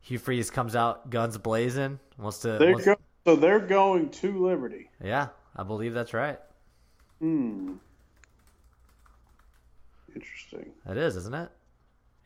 [0.00, 1.98] Hugh Freeze comes out guns blazing.
[2.18, 4.90] Wants to They're wants- go- so they're going to Liberty.
[5.02, 6.38] Yeah, I believe that's right.
[7.20, 7.74] Hmm.
[10.14, 10.72] Interesting.
[10.88, 11.50] It is, isn't it?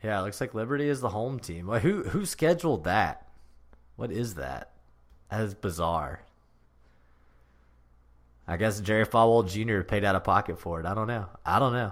[0.03, 1.67] Yeah, it looks like Liberty is the home team.
[1.67, 3.27] Who who scheduled that?
[3.99, 4.71] What is that?
[5.29, 6.21] That is bizarre.
[8.47, 9.81] I guess Jerry Falwell Jr.
[9.81, 10.85] paid out of pocket for it.
[10.85, 11.25] I don't know.
[11.45, 11.91] I don't know.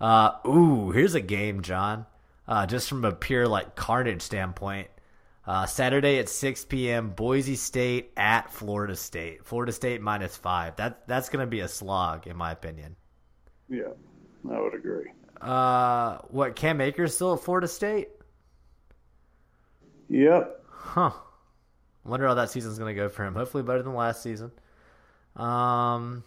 [0.00, 2.06] Uh, ooh, here's a game, John.
[2.48, 4.88] Uh, just from a pure like carnage standpoint.
[5.46, 7.10] Uh, Saturday at 6 p.m.
[7.10, 9.44] Boise State at Florida State.
[9.44, 10.74] Florida State minus five.
[10.76, 12.96] That that's gonna be a slog, in my opinion.
[13.68, 13.92] Yeah,
[14.50, 15.12] I would agree.
[15.38, 18.08] Uh, what Cam Akers still at Florida State?
[20.08, 20.63] Yep.
[20.84, 21.10] Huh.
[22.04, 23.34] Wonder how that season's gonna go for him.
[23.34, 24.52] Hopefully better than last season.
[25.34, 26.22] Um,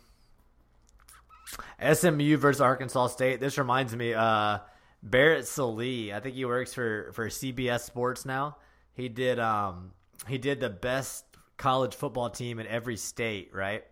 [1.80, 3.40] SMU versus Arkansas State.
[3.40, 4.60] This reminds me, uh,
[5.04, 6.12] Barrett Sallee.
[6.12, 8.58] I think he works for for CBS Sports now.
[8.94, 9.92] He did um
[10.28, 11.26] he did the best
[11.58, 13.86] college football team in every state, right?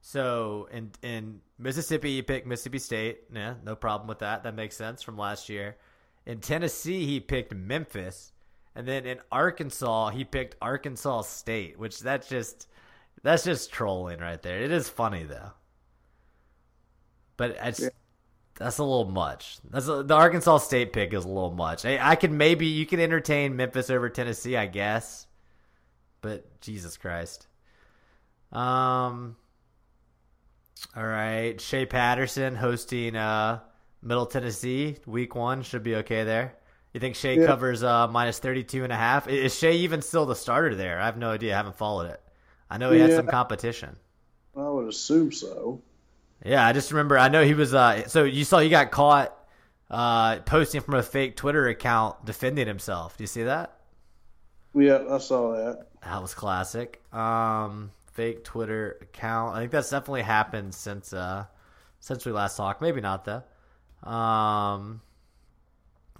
[0.00, 3.22] So in in Mississippi, he picked Mississippi State.
[3.34, 4.44] Yeah, no problem with that.
[4.44, 5.76] That makes sense from last year.
[6.26, 8.32] In Tennessee, he picked Memphis,
[8.74, 12.68] and then in Arkansas, he picked Arkansas State, which that's just
[13.22, 14.60] that's just trolling right there.
[14.60, 15.52] It is funny though,
[17.36, 17.88] but it's
[18.56, 19.58] that's a little much.
[19.70, 21.84] That's a, the Arkansas State pick is a little much.
[21.84, 25.26] I, I could maybe you can entertain Memphis over Tennessee, I guess,
[26.20, 27.46] but Jesus Christ.
[28.52, 29.36] Um.
[30.96, 33.60] All right, Shea Patterson hosting uh,
[34.02, 36.56] Middle Tennessee week one should be okay there.
[36.94, 37.46] You think Shea Yeah.
[37.46, 39.28] covers uh, minus 32 and a half?
[39.28, 41.00] Is Shea even still the starter there?
[41.00, 41.52] I have no idea.
[41.52, 42.20] I haven't followed it.
[42.70, 43.96] I know he had some competition.
[44.56, 45.82] I would assume so.
[46.44, 47.18] Yeah, I just remember.
[47.18, 47.74] I know he was.
[47.74, 49.36] Uh, so you saw he got caught
[49.90, 53.16] uh, posting from a fake Twitter account defending himself.
[53.16, 53.76] Do you see that?
[54.74, 55.86] Yeah, I saw that.
[56.04, 57.02] That was classic.
[57.12, 59.56] Um, fake Twitter account.
[59.56, 61.46] I think that's definitely happened since uh,
[62.00, 62.80] since we last talked.
[62.82, 64.08] Maybe not though.
[64.08, 65.00] Um,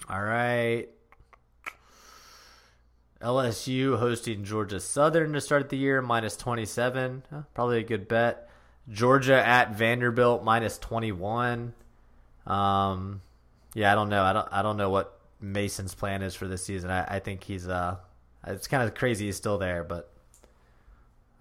[0.09, 0.89] all right.
[3.21, 7.23] LSU hosting Georgia Southern to start the year, minus 27.
[7.31, 8.51] Huh, Probably a good bet.
[8.91, 11.73] Georgia at Vanderbilt, minus 21.
[12.47, 13.23] Um,
[13.75, 14.23] yeah, I don't know.
[14.23, 14.49] I don't.
[14.53, 16.91] I don't know what Mason's plan is for this season.
[16.91, 17.67] I, I think he's.
[17.67, 17.97] Uh,
[18.47, 20.11] it's kind of crazy he's still there, but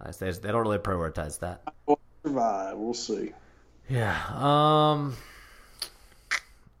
[0.00, 1.62] I say they don't really prioritize that.
[1.86, 2.78] We'll survive.
[2.78, 3.32] We'll see.
[3.90, 4.18] Yeah.
[4.34, 5.16] Um.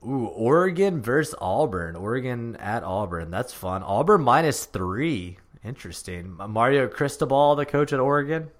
[0.06, 1.96] Ooh, Oregon versus Auburn.
[1.96, 3.30] Oregon at Auburn.
[3.30, 3.82] That's fun.
[3.82, 5.38] Auburn minus three.
[5.64, 6.36] Interesting.
[6.48, 8.50] Mario Cristobal, the coach at Oregon.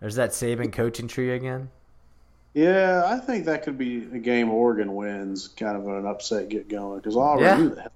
[0.00, 1.70] There's that Saban coaching tree again.
[2.54, 6.68] Yeah, I think that could be a game Oregon wins, kind of an upset get
[6.68, 7.88] going because Auburn Yeah.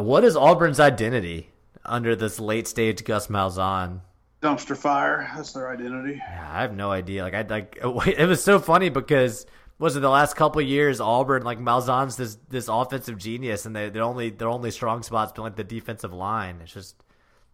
[0.00, 1.50] What is Auburn's identity
[1.84, 4.00] under this late stage Gus Malzahn?
[4.40, 5.30] Dumpster fire.
[5.34, 6.14] That's their identity.
[6.14, 7.24] Yeah, I have no idea.
[7.24, 9.46] Like I like it was so funny because
[9.80, 13.88] was it the last couple years Auburn like Malzahn's this this offensive genius and they
[13.88, 16.60] they only their only strong spots been like the defensive line.
[16.62, 17.02] It's just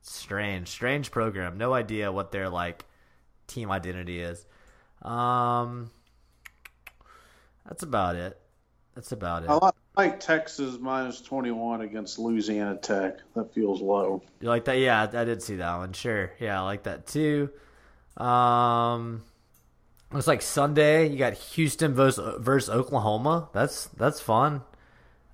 [0.03, 1.57] strange, strange program.
[1.57, 2.85] No idea what their like
[3.47, 4.45] team identity is.
[5.03, 5.91] Um,
[7.65, 8.39] that's about it.
[8.97, 9.51] That's about it.
[9.51, 13.19] I like Texas minus 21 against Louisiana Tech.
[13.35, 14.23] That feels low.
[14.41, 14.79] You like that?
[14.79, 15.93] Yeah, I did see that one.
[15.93, 16.33] Sure.
[16.41, 17.51] Yeah, I like that too.
[18.17, 19.23] Um,
[20.13, 23.49] looks like Sunday you got Houston versus, versus Oklahoma.
[23.53, 24.63] That's that's fun.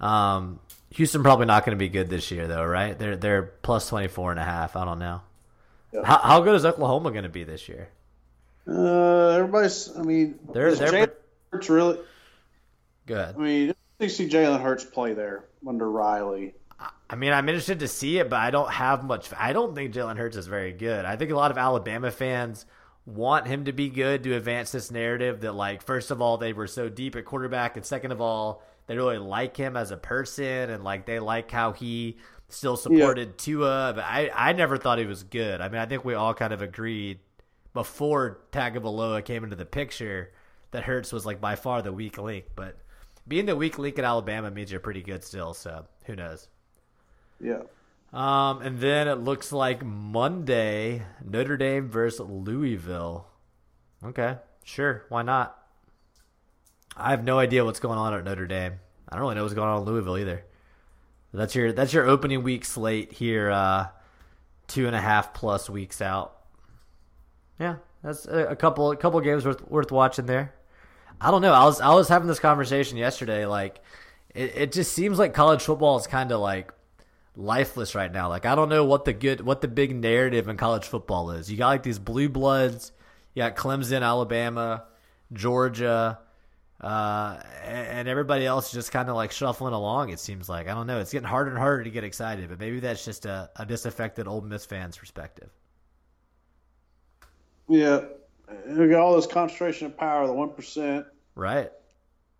[0.00, 2.98] Um, Houston probably not going to be good this year though, right?
[2.98, 4.76] They're they're plus 24 and a half.
[4.76, 5.20] I don't know.
[5.92, 6.04] Yeah.
[6.04, 7.88] How, how good is Oklahoma going to be this year?
[8.66, 9.90] Uh, everybody's.
[9.96, 11.12] I mean, They're- they're- Jalen
[11.52, 11.98] Hurts really?
[13.06, 13.34] Good.
[13.34, 16.54] I mean, you see Jalen Hurts play there under Riley.
[17.10, 19.28] I mean, I'm interested to see it, but I don't have much.
[19.38, 21.04] I don't think Jalen Hurts is very good.
[21.04, 22.64] I think a lot of Alabama fans
[23.04, 26.52] want him to be good to advance this narrative that, like, first of all, they
[26.52, 29.96] were so deep at quarterback, and second of all, they really like him as a
[29.96, 33.92] person, and like they like how he still supported Tua.
[33.94, 35.60] But I, I never thought he was good.
[35.60, 37.20] I mean, I think we all kind of agreed
[37.74, 40.32] before Tagovailoa came into the picture
[40.72, 42.46] that Hurts was like by far the weak link.
[42.54, 42.76] But
[43.26, 45.54] being the weak link at Alabama means you're pretty good still.
[45.54, 46.48] So who knows?
[47.40, 47.62] Yeah.
[48.12, 53.26] Um, and then it looks like Monday, Notre Dame versus Louisville.
[54.04, 55.56] Okay, sure, why not?
[56.94, 58.74] I have no idea what's going on at Notre Dame.
[59.08, 60.44] I don't really know what's going on in Louisville either.
[61.32, 63.50] That's your that's your opening week slate here.
[63.50, 63.86] Uh,
[64.66, 66.36] two and a half plus weeks out.
[67.58, 70.54] Yeah, that's a, a couple a couple games worth worth watching there.
[71.20, 71.52] I don't know.
[71.52, 73.46] I was I was having this conversation yesterday.
[73.46, 73.80] Like,
[74.34, 76.72] it, it just seems like college football is kind of like
[77.36, 78.28] lifeless right now.
[78.28, 81.50] Like I don't know what the good what the big narrative in college football is.
[81.50, 82.92] You got like these blue bloods,
[83.34, 84.84] you got Clemson, Alabama,
[85.32, 86.18] Georgia,
[86.80, 90.10] uh, and everybody else just kind of like shuffling along.
[90.10, 90.98] It seems like I don't know.
[91.00, 94.26] It's getting harder and harder to get excited, but maybe that's just a, a disaffected
[94.26, 95.50] Ole Miss fans perspective.
[97.68, 98.04] Yeah.
[98.66, 101.70] We got all this concentration of power, the 1% Right.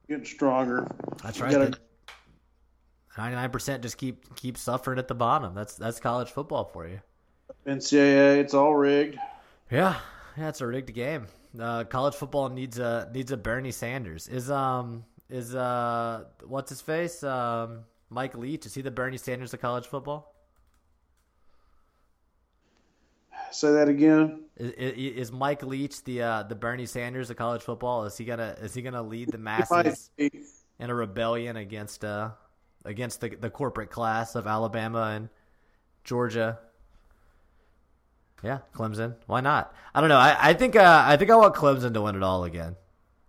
[0.09, 0.87] getting stronger.
[1.23, 1.75] That's right.
[3.17, 5.55] Ninety nine percent just keep keep suffering at the bottom.
[5.55, 7.01] That's that's college football for you.
[7.67, 9.19] NCAA, it's all rigged.
[9.71, 9.97] Yeah,
[10.37, 11.27] yeah, it's a rigged game.
[11.59, 14.29] Uh, college football needs a needs a Bernie Sanders.
[14.29, 18.65] Is um is uh what's his face um Mike Leach?
[18.65, 20.35] Is he the Bernie Sanders of college football?
[23.51, 24.45] Say that again.
[24.57, 28.05] Is, is is Mike Leach the uh, the Bernie Sanders of college football?
[28.07, 32.31] Is he gonna is he gonna lead the masses in a rebellion against uh
[32.85, 35.29] against the the corporate class of Alabama and
[36.05, 36.59] Georgia?
[38.43, 39.15] Yeah, Clemson.
[39.27, 39.75] Why not?
[39.95, 40.19] I don't know.
[40.19, 42.77] I, I think uh, I think I want Clemson to win it all again.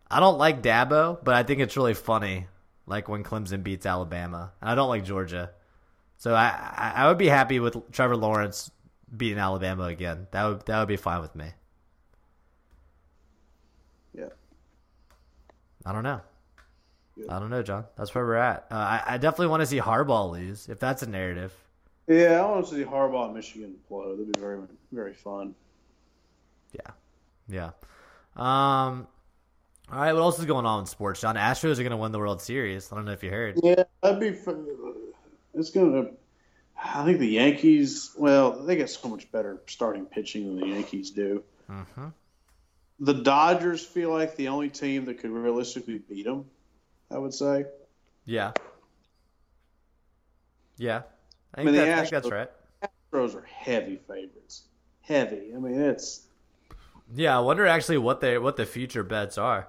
[0.10, 2.48] I don't like Dabo, but I think it's really funny,
[2.86, 5.52] like when Clemson beats Alabama, and I don't like Georgia.
[6.18, 8.72] So I I, I would be happy with Trevor Lawrence
[9.16, 10.28] beating Alabama again.
[10.32, 11.48] That would that would be fine with me.
[14.13, 14.30] Yeah.
[15.86, 16.22] I don't know.
[17.15, 17.30] Good.
[17.30, 17.86] I don't know, John.
[17.95, 18.67] That's where we're at.
[18.71, 21.54] Uh, I, I definitely want to see Harbaugh lose if that's a narrative.
[22.08, 24.10] Yeah, I want to see Harbaugh and Michigan play.
[24.10, 24.60] That'd be very,
[24.91, 25.56] very fun.
[26.73, 26.91] Yeah,
[27.47, 27.71] yeah.
[28.36, 29.08] Um.
[29.91, 31.36] All right, what else is going on in sports, John?
[31.36, 32.91] Astros are going to win the World Series.
[32.91, 33.60] I don't know if you heard.
[33.62, 34.32] Yeah, that'd be.
[34.32, 34.65] fun.
[35.54, 36.12] It's gonna.
[36.84, 38.12] I think the Yankees.
[38.17, 41.43] Well, they get so much better starting pitching than the Yankees do.
[41.69, 42.08] Mm-hmm.
[42.99, 46.45] The Dodgers feel like the only team that could realistically beat them.
[47.13, 47.65] I would say.
[48.26, 48.54] Yeah.
[50.78, 51.04] Yeah.
[51.56, 52.49] I I think, mean, the think that's right.
[52.84, 54.63] Astros are heavy favorites.
[55.02, 55.54] Heavy.
[55.56, 56.28] I mean, it's
[57.13, 59.67] Yeah, I wonder actually what they what the future bets are.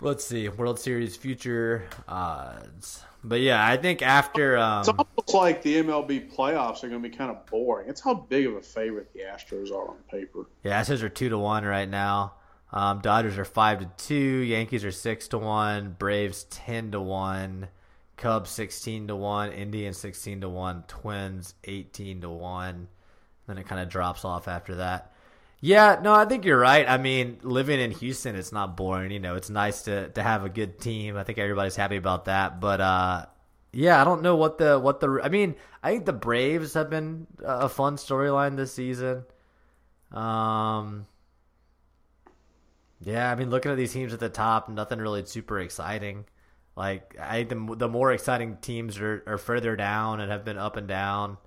[0.00, 3.04] Let's see, World Series future odds.
[3.22, 7.08] But yeah, I think after um, it's almost like the MLB playoffs are going to
[7.08, 7.88] be kind of boring.
[7.88, 10.46] It's how big of a favorite the Astros are on paper.
[10.64, 12.34] Yeah, Astros are two to one right now.
[12.72, 14.14] Um, Dodgers are five to two.
[14.14, 15.96] Yankees are six to one.
[15.98, 17.68] Braves ten to one.
[18.16, 19.50] Cubs sixteen to one.
[19.52, 20.84] Indians sixteen to one.
[20.86, 22.88] Twins eighteen to one.
[23.46, 25.12] Then it kind of drops off after that.
[25.62, 26.88] Yeah, no, I think you're right.
[26.88, 29.10] I mean, living in Houston, it's not boring.
[29.10, 31.16] You know, it's nice to to have a good team.
[31.16, 32.60] I think everybody's happy about that.
[32.60, 33.26] But uh,
[33.72, 35.20] yeah, I don't know what the what the.
[35.22, 39.24] I mean, I think the Braves have been a fun storyline this season.
[40.12, 41.06] Um.
[43.00, 46.26] Yeah, I mean, looking at these teams at the top, nothing really super exciting.
[46.76, 50.58] Like, I think the, the more exciting teams are, are further down and have been
[50.58, 51.38] up and down.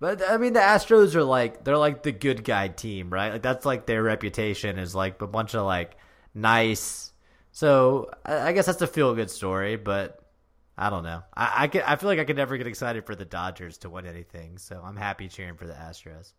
[0.00, 3.32] But I mean, the Astros are like they're like the good guy team, right?
[3.34, 5.96] Like that's like their reputation is like a bunch of like
[6.34, 7.12] nice.
[7.52, 10.20] So I, I guess that's a feel good story, but
[10.78, 11.22] I don't know.
[11.36, 13.90] I I, could, I feel like I could never get excited for the Dodgers to
[13.90, 16.32] win anything, so I'm happy cheering for the Astros.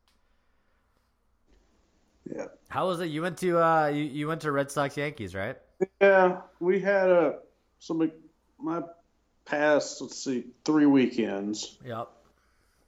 [2.26, 2.48] Yeah.
[2.72, 3.08] How was it?
[3.08, 5.58] You went to uh you, you went to Red Sox Yankees, right?
[6.00, 7.40] Yeah, we had a
[7.80, 8.10] some
[8.58, 8.84] my
[9.44, 11.78] past let's see three weekends.
[11.86, 12.08] Yep.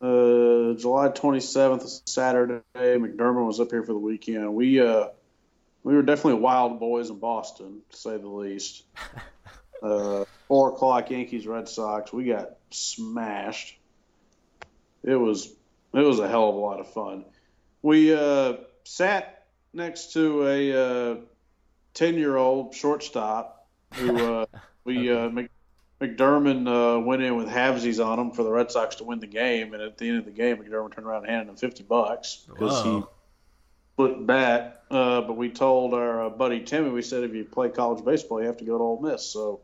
[0.02, 2.62] Uh, July 27th Saturday.
[2.76, 4.54] McDermott was up here for the weekend.
[4.56, 5.08] We uh,
[5.84, 8.84] we were definitely wild boys in Boston, to say the least.
[9.84, 12.14] uh, four o'clock Yankees Red Sox.
[12.14, 13.78] We got smashed.
[15.04, 15.48] It was
[15.94, 17.26] it was a hell of a lot of fun.
[17.82, 18.54] We uh,
[18.86, 19.43] sat
[19.74, 21.18] next to a
[21.94, 24.46] ten uh, year old shortstop who uh,
[24.84, 25.30] we uh,
[26.02, 29.28] McDermott uh, went in with halvesies on him for the Red Sox to win the
[29.28, 31.84] game, and at the end of the game, McDermott turned around and handed him fifty
[31.84, 33.04] bucks because he
[33.94, 34.84] split bat.
[34.92, 38.42] Uh, but we told our uh, buddy Timmy, we said if you play college baseball,
[38.42, 39.26] you have to go to Ole Miss.
[39.26, 39.62] So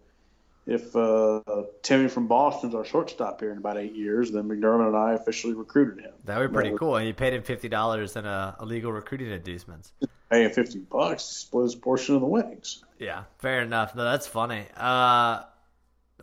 [0.69, 1.41] if uh,
[1.81, 5.55] Timmy from Boston's our shortstop here in about eight years, then McDermott and I officially
[5.55, 6.13] recruited him.
[6.25, 6.95] That would be pretty cool.
[6.95, 9.91] And you paid him fifty dollars in a illegal recruiting inducements.
[10.29, 12.83] Paying fifty bucks split his portion of the winnings.
[12.99, 13.95] Yeah, fair enough.
[13.95, 14.65] No, that's funny.
[14.77, 15.41] Uh,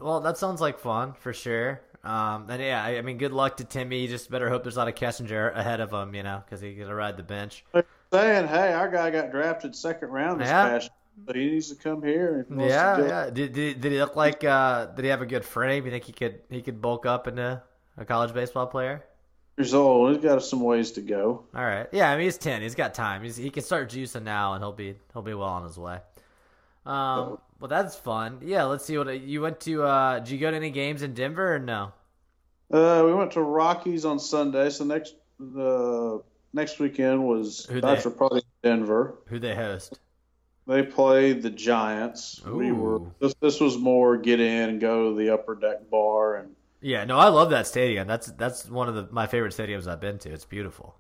[0.01, 1.81] well, that sounds like fun for sure.
[2.05, 4.03] Um, and yeah, I, I, mean, good luck to Timmy.
[4.03, 6.79] You just better hope there's not a Kessinger ahead of him, you know, because he's
[6.79, 7.65] gonna ride the bench.
[8.13, 10.69] Saying, hey, our guy got drafted second round this yeah.
[10.69, 10.91] past.
[11.25, 12.47] So he needs to come here.
[12.51, 13.31] yeah, yeah.
[13.31, 14.45] Did, did, did he look like?
[14.45, 15.85] Uh, did he have a good frame?
[15.85, 17.63] You think he could he could bulk up into
[17.97, 19.05] a college baseball player?
[19.57, 20.15] Years old.
[20.15, 21.45] He's got some ways to go.
[21.55, 21.87] All right.
[21.91, 22.61] Yeah, I mean he's ten.
[22.61, 23.23] He's got time.
[23.23, 26.01] He's, he can start juicing now, and he'll be he'll be well on his way.
[26.85, 28.41] Um, well, that's fun.
[28.43, 29.83] Yeah, let's see what you went to.
[29.83, 31.93] Uh, did you go to any games in Denver or no?
[32.71, 34.69] Uh, we went to Rockies on Sunday.
[34.71, 39.19] So next the uh, next weekend was Who Bachelor they, Party in Denver.
[39.29, 39.99] Who they host?
[40.67, 42.43] They played the Giants.
[42.47, 42.57] Ooh.
[42.57, 46.37] We were this, this was more get in and go to the upper deck bar
[46.37, 46.55] and.
[46.83, 48.07] Yeah, no, I love that stadium.
[48.07, 50.31] That's that's one of the, my favorite stadiums I've been to.
[50.31, 50.97] It's beautiful.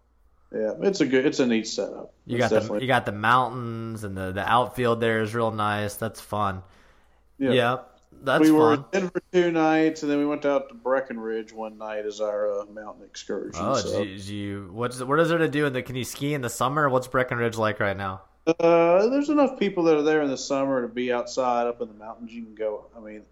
[0.53, 2.14] Yeah, it's a good, it's a neat setup.
[2.25, 5.97] You got the you got the mountains and the, the outfield there is real nice.
[5.97, 6.62] That's fun.
[7.39, 7.79] Yeah, yeah
[8.23, 8.57] that's we fun.
[8.57, 12.21] were in Denver two nights, and then we went out to Breckenridge one night as
[12.21, 13.62] our uh, mountain excursion.
[13.64, 14.05] Oh, so.
[14.05, 15.67] geez, you what's what is there to do?
[15.67, 16.89] In the can you ski in the summer?
[16.89, 18.23] What's Breckenridge like right now?
[18.47, 21.89] Uh, there's enough people that are there in the summer to be outside up in
[21.89, 22.33] the mountains.
[22.33, 22.87] You can go.
[22.97, 23.23] I mean,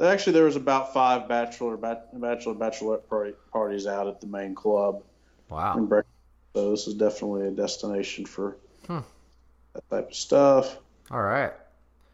[0.00, 5.02] actually, there was about five bachelor bachelor bachelorette parties out at the main club.
[5.48, 6.04] Wow.
[6.54, 8.56] So this is definitely a destination for
[8.86, 9.00] hmm.
[9.74, 10.78] that type of stuff.
[11.10, 11.52] All right.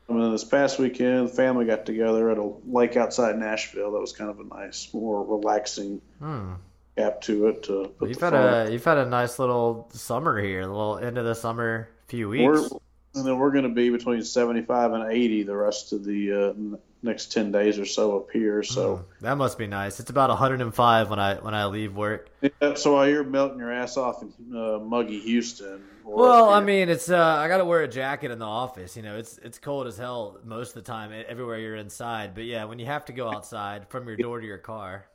[0.08, 3.92] And then this past weekend, the family got together at a lake outside Nashville.
[3.92, 6.52] That was kind of a nice, more relaxing hmm.
[6.96, 7.64] gap to it.
[7.64, 11.18] To well, you've had a you've had a nice little summer here, a little end
[11.18, 12.70] of the summer few weeks.
[12.70, 12.78] We're,
[13.16, 16.76] and then we're going to be between 75 and 80 the rest of the uh,
[17.02, 18.62] next 10 days or so up here.
[18.62, 20.00] So mm, that must be nice.
[20.00, 22.30] It's about 105 when I when I leave work.
[22.62, 25.82] Yeah, so while you're melting your ass off in uh, muggy Houston.
[26.04, 28.96] Well, I mean, it's uh, I got to wear a jacket in the office.
[28.96, 32.34] You know, it's it's cold as hell most of the time everywhere you're inside.
[32.34, 35.06] But yeah, when you have to go outside from your door to your car,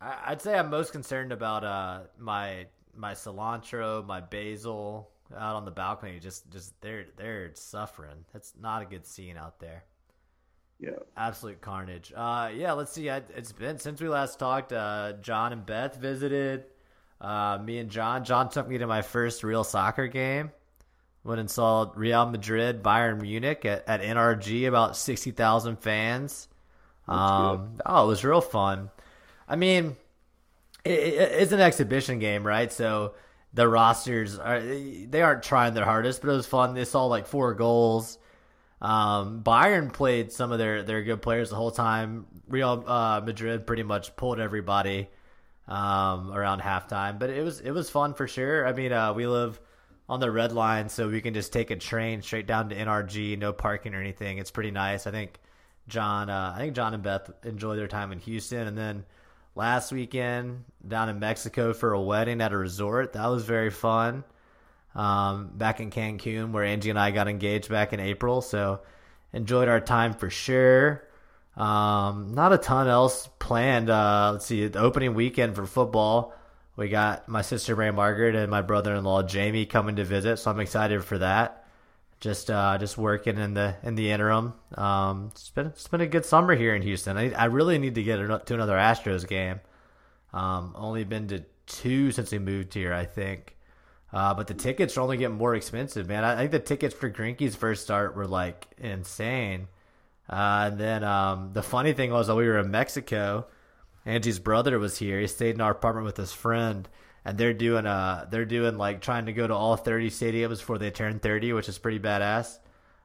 [0.00, 5.64] I, would say I'm most concerned about uh, my my cilantro, my basil out on
[5.64, 6.18] the balcony.
[6.20, 8.24] Just just they're they're suffering.
[8.32, 9.84] That's not a good scene out there.
[10.78, 10.90] Yeah.
[11.16, 12.12] Absolute carnage.
[12.16, 13.08] Uh, yeah, let's see.
[13.08, 14.72] It's been since we last talked.
[14.72, 16.64] Uh, John and Beth visited.
[17.20, 18.24] Uh, me and John.
[18.24, 20.52] John took me to my first real soccer game.
[21.22, 26.48] Went and saw Real Madrid, Bayern Munich at, at NRG, about 60,000 fans.
[27.06, 28.90] Um, oh, it was real fun.
[29.46, 29.96] I mean,
[30.82, 32.72] it, it, it's an exhibition game, right?
[32.72, 33.12] So
[33.52, 36.74] the rosters are they aren't trying their hardest, but it was fun.
[36.74, 38.18] They saw like four goals.
[38.80, 42.26] Um, Bayern played some of their, their good players the whole time.
[42.48, 45.08] Real uh, Madrid pretty much pulled everybody
[45.68, 48.66] um, around halftime, but it was it was fun for sure.
[48.66, 49.60] I mean, uh, we live
[50.08, 53.38] on the red line, so we can just take a train straight down to NRG,
[53.38, 54.38] no parking or anything.
[54.38, 55.06] It's pretty nice.
[55.06, 55.38] I think
[55.86, 59.04] John, uh, I think John and Beth enjoyed their time in Houston, and then
[59.54, 63.12] last weekend down in Mexico for a wedding at a resort.
[63.12, 64.24] That was very fun
[64.94, 68.40] um, back in Cancun, where Angie and I got engaged back in April.
[68.40, 68.80] So
[69.32, 71.04] enjoyed our time for sure.
[71.56, 73.90] Um, not a ton else planned.
[73.90, 76.34] Uh, let's see, the opening weekend for football.
[76.76, 80.60] We got my sister Mary Margaret and my brother-in-law Jamie coming to visit, so I'm
[80.60, 81.66] excited for that.
[82.20, 84.52] Just uh, just working in the in the interim.
[84.74, 87.16] Um, it's been it's been a good summer here in Houston.
[87.16, 89.60] I, I really need to get to another Astros game.
[90.32, 93.56] Um, only been to two since we moved here, I think.
[94.12, 96.24] Uh, but the tickets are only getting more expensive, man.
[96.24, 99.68] I think the tickets for Greinke's first start were like insane.
[100.28, 103.46] Uh, and then um, the funny thing was, while we were in Mexico,
[104.04, 105.20] Angie's brother was here.
[105.20, 106.88] He stayed in our apartment with his friend,
[107.24, 110.78] and they're doing uh they're doing like trying to go to all 30 stadiums before
[110.78, 112.58] they turn 30, which is pretty badass.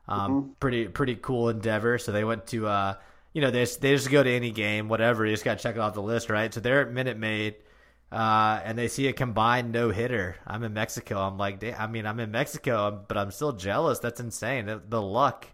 [0.08, 0.52] Um, mm-hmm.
[0.60, 1.98] pretty pretty cool endeavor.
[1.98, 2.96] So they went to uh,
[3.36, 5.26] you know, they they just go to any game, whatever.
[5.26, 6.54] You just got to check it off the list, right?
[6.54, 7.56] So they're at Minute Maid,
[8.10, 10.38] uh, and they see a combined no hitter.
[10.48, 11.20] I'm in Mexico.
[11.20, 14.00] I'm like, I mean, I'm in Mexico, but I'm still jealous.
[14.00, 14.68] That's insane.
[14.68, 15.48] The, the luck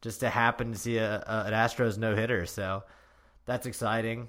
[0.00, 2.46] just to happen to see a, a an Astros no hitter.
[2.46, 2.82] So
[3.46, 4.28] that's exciting.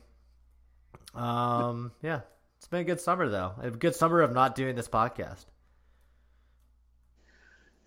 [1.16, 2.20] Um, yeah,
[2.62, 3.54] it's been a good summer though.
[3.60, 5.46] A good summer of not doing this podcast.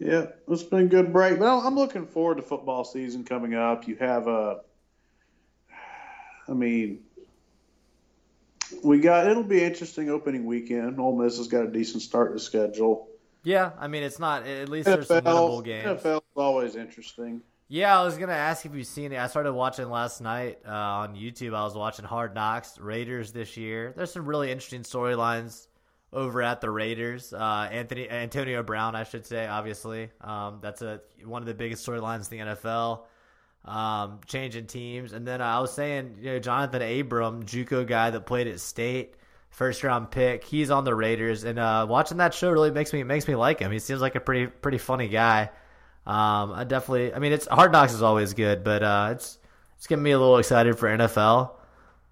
[0.01, 3.87] Yeah, it's been a good break, but I'm looking forward to football season coming up.
[3.87, 4.63] You have a,
[6.49, 7.05] I mean,
[8.83, 10.99] we got it'll be interesting opening weekend.
[10.99, 13.07] Ole Miss has got a decent start to schedule.
[13.45, 16.03] Yeah, I mean it's not at least NFL, there's some games.
[16.03, 17.43] NFL is always interesting.
[17.69, 19.19] Yeah, I was gonna ask if you've seen it.
[19.19, 21.55] I started watching last night uh, on YouTube.
[21.55, 23.93] I was watching Hard Knocks Raiders this year.
[23.97, 25.67] There's some really interesting storylines
[26.13, 27.33] over at the Raiders.
[27.33, 30.11] Uh, Anthony Antonio Brown, I should say, obviously.
[30.21, 33.05] Um, that's a one of the biggest storylines in the NFL.
[33.65, 38.27] Um, changing teams, and then I was saying, you know, Jonathan Abram, JUCO guy that
[38.27, 39.15] played at State,
[39.49, 40.45] first round pick.
[40.45, 43.61] He's on the Raiders, and uh, watching that show really makes me makes me like
[43.61, 43.73] him.
[43.73, 45.49] He seems like a pretty pretty funny guy.
[46.07, 49.39] Um, I definitely, I mean, it's Hard Knocks is always good, but uh, it's
[49.77, 51.53] it's getting me a little excited for NFL.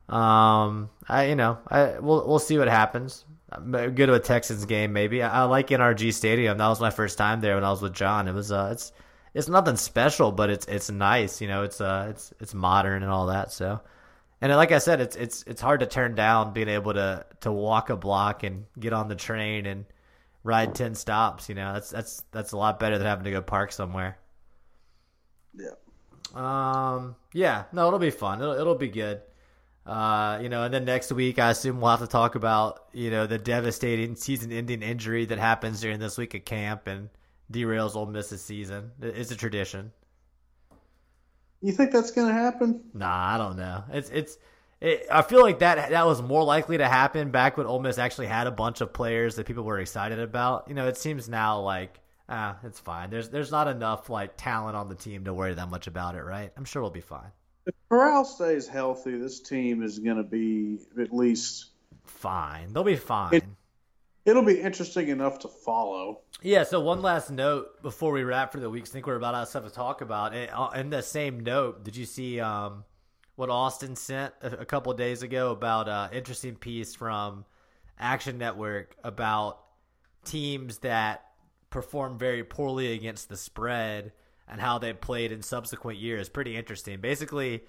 [0.09, 3.25] Um, I you know, I we'll we'll see what happens.
[3.71, 5.23] Go to a Texans game maybe.
[5.23, 6.57] I, I, like NRG Stadium.
[6.57, 8.29] That was my first time there when I was with John.
[8.29, 8.93] It was uh, it's
[9.35, 11.41] it's nothing special, but it's it's nice.
[11.41, 13.53] You know, it's uh, it's it's modern and all that.
[13.53, 13.81] So,
[14.41, 17.53] and like I said, it's it's it's hard to turn down being able to to
[17.53, 19.85] walk a block and get on the train and
[20.45, 21.49] ride ten stops.
[21.49, 24.19] You know, that's that's that's a lot better than having to go park somewhere.
[25.55, 25.75] Yeah.
[26.35, 27.17] Um.
[27.33, 27.65] Yeah.
[27.73, 28.41] No, it'll be fun.
[28.41, 29.23] It'll it'll be good.
[29.85, 33.11] Uh, you know, and then next week, I assume we'll have to talk about you
[33.11, 37.09] know the devastating season-ending injury that happens during this week of camp and
[37.53, 38.93] derails Ole Miss's season.
[39.01, 39.93] It's a tradition.
[41.61, 42.83] You think that's going to happen?
[42.95, 43.85] Nah, I don't know.
[43.93, 44.39] It's it's
[44.83, 47.99] it, I feel like that that was more likely to happen back when Ole Miss
[47.99, 50.67] actually had a bunch of players that people were excited about.
[50.67, 53.09] You know, it seems now like ah, it's fine.
[53.09, 56.23] There's there's not enough like talent on the team to worry that much about it,
[56.23, 56.51] right?
[56.57, 57.31] I'm sure we'll be fine.
[57.65, 61.71] If Corral stays healthy, this team is going to be at least
[62.05, 62.73] fine.
[62.73, 63.35] They'll be fine.
[63.35, 63.45] It,
[64.25, 66.23] it'll be interesting enough to follow.
[66.43, 66.65] Yeah.
[66.65, 68.83] So one last note before we wrap for the week.
[68.83, 70.35] I think we're about out of stuff to talk about.
[70.35, 72.41] Uh, in the same note, did you see?
[72.41, 72.83] Um,
[73.37, 77.45] what Austin sent a, a couple days ago about an uh, interesting piece from
[77.99, 79.61] Action Network about
[80.25, 81.25] teams that
[81.71, 84.13] perform very poorly against the spread
[84.49, 86.29] and how they played in subsequent years.
[86.29, 87.01] Pretty interesting.
[87.01, 87.63] Basically,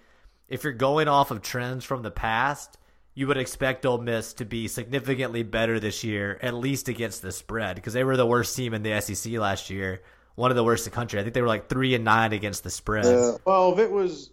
[0.50, 2.78] if you're going off of trends from the past,
[3.16, 7.32] you would expect Ole Miss to be significantly better this year, at least against the
[7.32, 10.02] spread, because they were the worst team in the SEC last year,
[10.36, 11.20] one of the worst in the country.
[11.20, 13.06] I think they were like three and nine against the spread.
[13.06, 14.32] Uh, well, if it was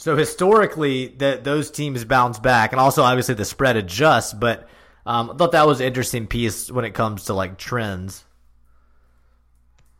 [0.00, 4.32] so historically, that those teams bounce back, and also obviously the spread adjusts.
[4.32, 4.66] But
[5.04, 8.24] um, I thought that was an interesting piece when it comes to like trends.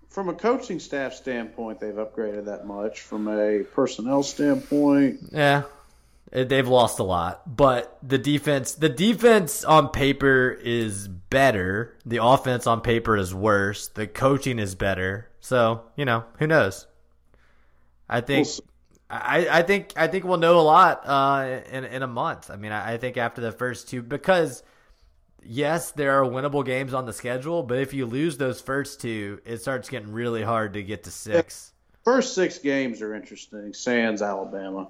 [0.09, 3.03] From a coaching staff standpoint, they've upgraded that much.
[3.03, 5.65] From a personnel standpoint, yeah,
[6.33, 7.55] they've lost a lot.
[7.55, 11.95] But the defense, the defense on paper is better.
[12.07, 13.89] The offense on paper is worse.
[13.89, 15.29] The coaching is better.
[15.41, 16.87] So you know, who knows?
[18.09, 18.49] I think.
[19.11, 22.51] I, I think I think we'll know a lot uh, in in a month.
[22.51, 24.63] I mean, I, I think after the first two, because
[25.43, 29.41] yes, there are winnable games on the schedule, but if you lose those first two,
[29.45, 31.73] it starts getting really hard to get to six.
[32.05, 33.75] First six games are interesting.
[33.75, 34.89] Sans Alabama.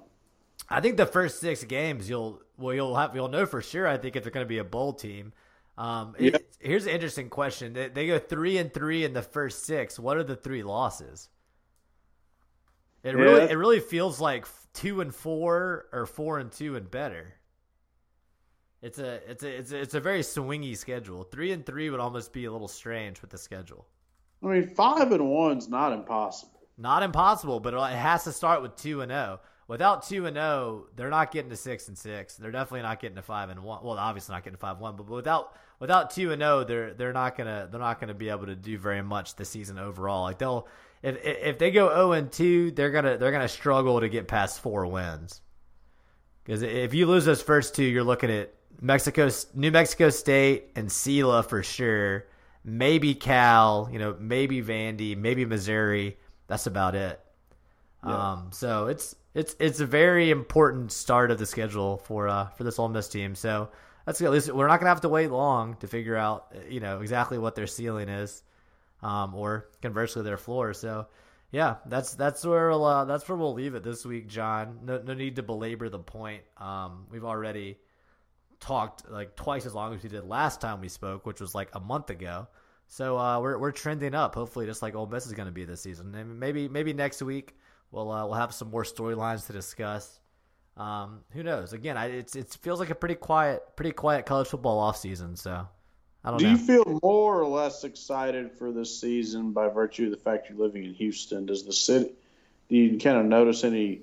[0.69, 3.87] I think the first six games you'll well you'll have you'll know for sure.
[3.87, 5.33] I think if they're going to be a bowl team.
[5.77, 6.35] Um, yep.
[6.35, 7.73] it, here's an interesting question.
[7.73, 9.97] They, they go three and three in the first six.
[9.97, 11.27] What are the three losses?
[13.03, 13.21] It yeah.
[13.21, 17.33] really it really feels like two and four or four and two and better.
[18.81, 21.23] It's a it's a it's a, it's a very swingy schedule.
[21.23, 23.87] Three and three would almost be a little strange with the schedule.
[24.43, 26.61] I mean, five and one's not impossible.
[26.77, 29.39] Not impossible, but it has to start with two and zero.
[29.41, 29.47] Oh.
[29.67, 32.35] Without two and zero, oh, they're not getting to six and six.
[32.35, 33.83] They're definitely not getting to five and one.
[33.83, 36.63] Well, obviously not getting to five and one, but without without two and zero, oh,
[36.63, 39.77] they're they're not gonna they're not gonna be able to do very much this season
[39.77, 40.23] overall.
[40.23, 40.67] Like they'll
[41.03, 44.59] if if they go zero and two, they're gonna they're gonna struggle to get past
[44.59, 45.41] four wins.
[46.43, 50.89] Because if you lose those first two, you're looking at Mexico, New Mexico State, and
[50.89, 52.25] Sela for sure.
[52.63, 56.17] Maybe Cal, you know, maybe Vandy, maybe Missouri.
[56.47, 57.19] That's about it.
[58.05, 58.33] Yeah.
[58.33, 62.63] Um, so it's it's it's a very important start of the schedule for uh for
[62.63, 63.35] this Ole Miss team.
[63.35, 63.69] So
[64.05, 64.21] that's.
[64.21, 67.37] At least we're not gonna have to wait long to figure out you know exactly
[67.37, 68.43] what their ceiling is
[69.01, 70.73] um, or conversely their floor.
[70.73, 71.07] So
[71.51, 74.79] yeah, that's that's where we'll, uh, that's where we'll leave it this week, John.
[74.83, 76.43] No, no need to belabor the point.
[76.57, 77.77] Um, we've already
[78.61, 81.69] talked like twice as long as we did last time we spoke, which was like
[81.73, 82.47] a month ago.
[82.87, 84.35] So uh, we're we're trending up.
[84.35, 86.13] Hopefully, just like Ole Miss is going to be this season.
[86.15, 87.55] And maybe maybe next week
[87.91, 90.19] we'll uh, we'll have some more storylines to discuss.
[90.77, 91.73] Um, who knows?
[91.73, 95.35] Again, I, it's it feels like a pretty quiet pretty quiet college football off season.
[95.35, 95.67] So
[96.23, 96.51] I don't Do know.
[96.51, 100.59] you feel more or less excited for this season by virtue of the fact you're
[100.59, 101.45] living in Houston?
[101.47, 102.11] Does the city?
[102.69, 104.01] Do you kind of notice any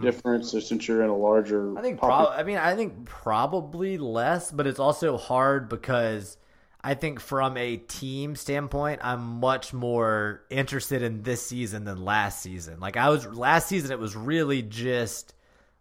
[0.00, 1.70] difference since you're in a larger?
[1.70, 1.78] Hmm.
[1.78, 6.36] I think prob- I mean I think probably less, but it's also hard because
[6.82, 12.40] I think from a team standpoint, I'm much more interested in this season than last
[12.42, 12.78] season.
[12.80, 15.34] Like I was last season it was really just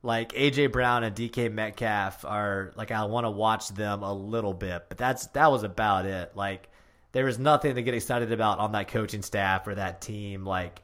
[0.06, 4.54] like AJ Brown and DK Metcalf are like I want to watch them a little
[4.54, 6.32] bit, but that's that was about it.
[6.36, 6.70] Like
[7.12, 10.82] there was nothing to get excited about on that coaching staff or that team like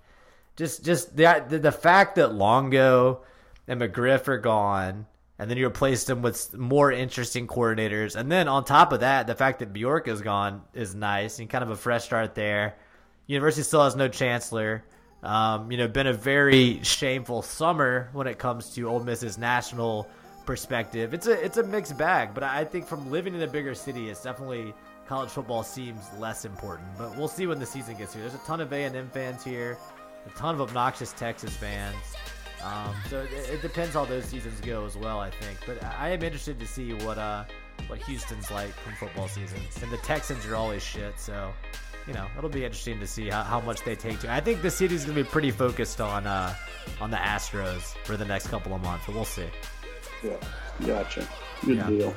[0.56, 3.22] just just the the, fact that Longo
[3.68, 5.06] and McGriff are gone,
[5.40, 9.28] and then you replaced them with more interesting coordinators, and then on top of that,
[9.28, 12.76] the fact that Bjork is gone is nice and kind of a fresh start there.
[13.28, 14.84] University still has no chancellor.
[15.24, 20.08] Um, you know, been a very shameful summer when it comes to Ole Miss's national
[20.46, 21.14] perspective.
[21.14, 24.10] It's a it's a mixed bag, but I think from living in a bigger city,
[24.10, 24.74] it's definitely
[25.08, 26.88] college football seems less important.
[26.98, 28.24] But we'll see when the season gets here.
[28.24, 29.78] There's a ton of A and M fans here,
[30.26, 31.98] a ton of obnoxious Texas fans.
[32.64, 35.20] Um, so it, it depends how those seasons go as well.
[35.20, 37.44] I think, but I am interested to see what uh
[37.88, 39.60] what Houston's like from football season.
[39.82, 41.54] And the Texans are always shit, so
[42.08, 44.32] you know it'll be interesting to see how, how much they take to.
[44.32, 46.54] I think the city's gonna be pretty focused on uh
[47.00, 49.48] on the Astros for the next couple of months, but we'll see.
[50.24, 50.38] Yeah,
[50.86, 51.28] gotcha.
[51.66, 51.88] Good Yeah.
[51.88, 52.16] deal.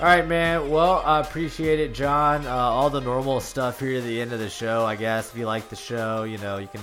[0.00, 0.70] All right, man.
[0.70, 2.46] Well, I appreciate it, John.
[2.46, 5.32] Uh, all the normal stuff here at the end of the show, I guess.
[5.32, 6.80] If you like the show, you know, you can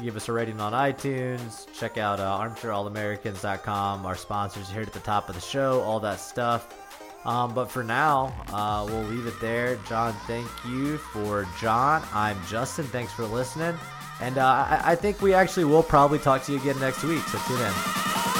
[0.00, 1.66] give us a rating on iTunes.
[1.76, 6.20] Check out uh, armchairallamericans.com, our sponsors here at the top of the show, all that
[6.20, 6.72] stuff.
[7.24, 9.76] Um, but for now, uh, we'll leave it there.
[9.88, 12.02] John, thank you for John.
[12.12, 12.84] I'm Justin.
[12.86, 13.78] Thanks for listening.
[14.20, 17.22] And uh, I, I think we actually will probably talk to you again next week.
[17.24, 18.31] So tune in.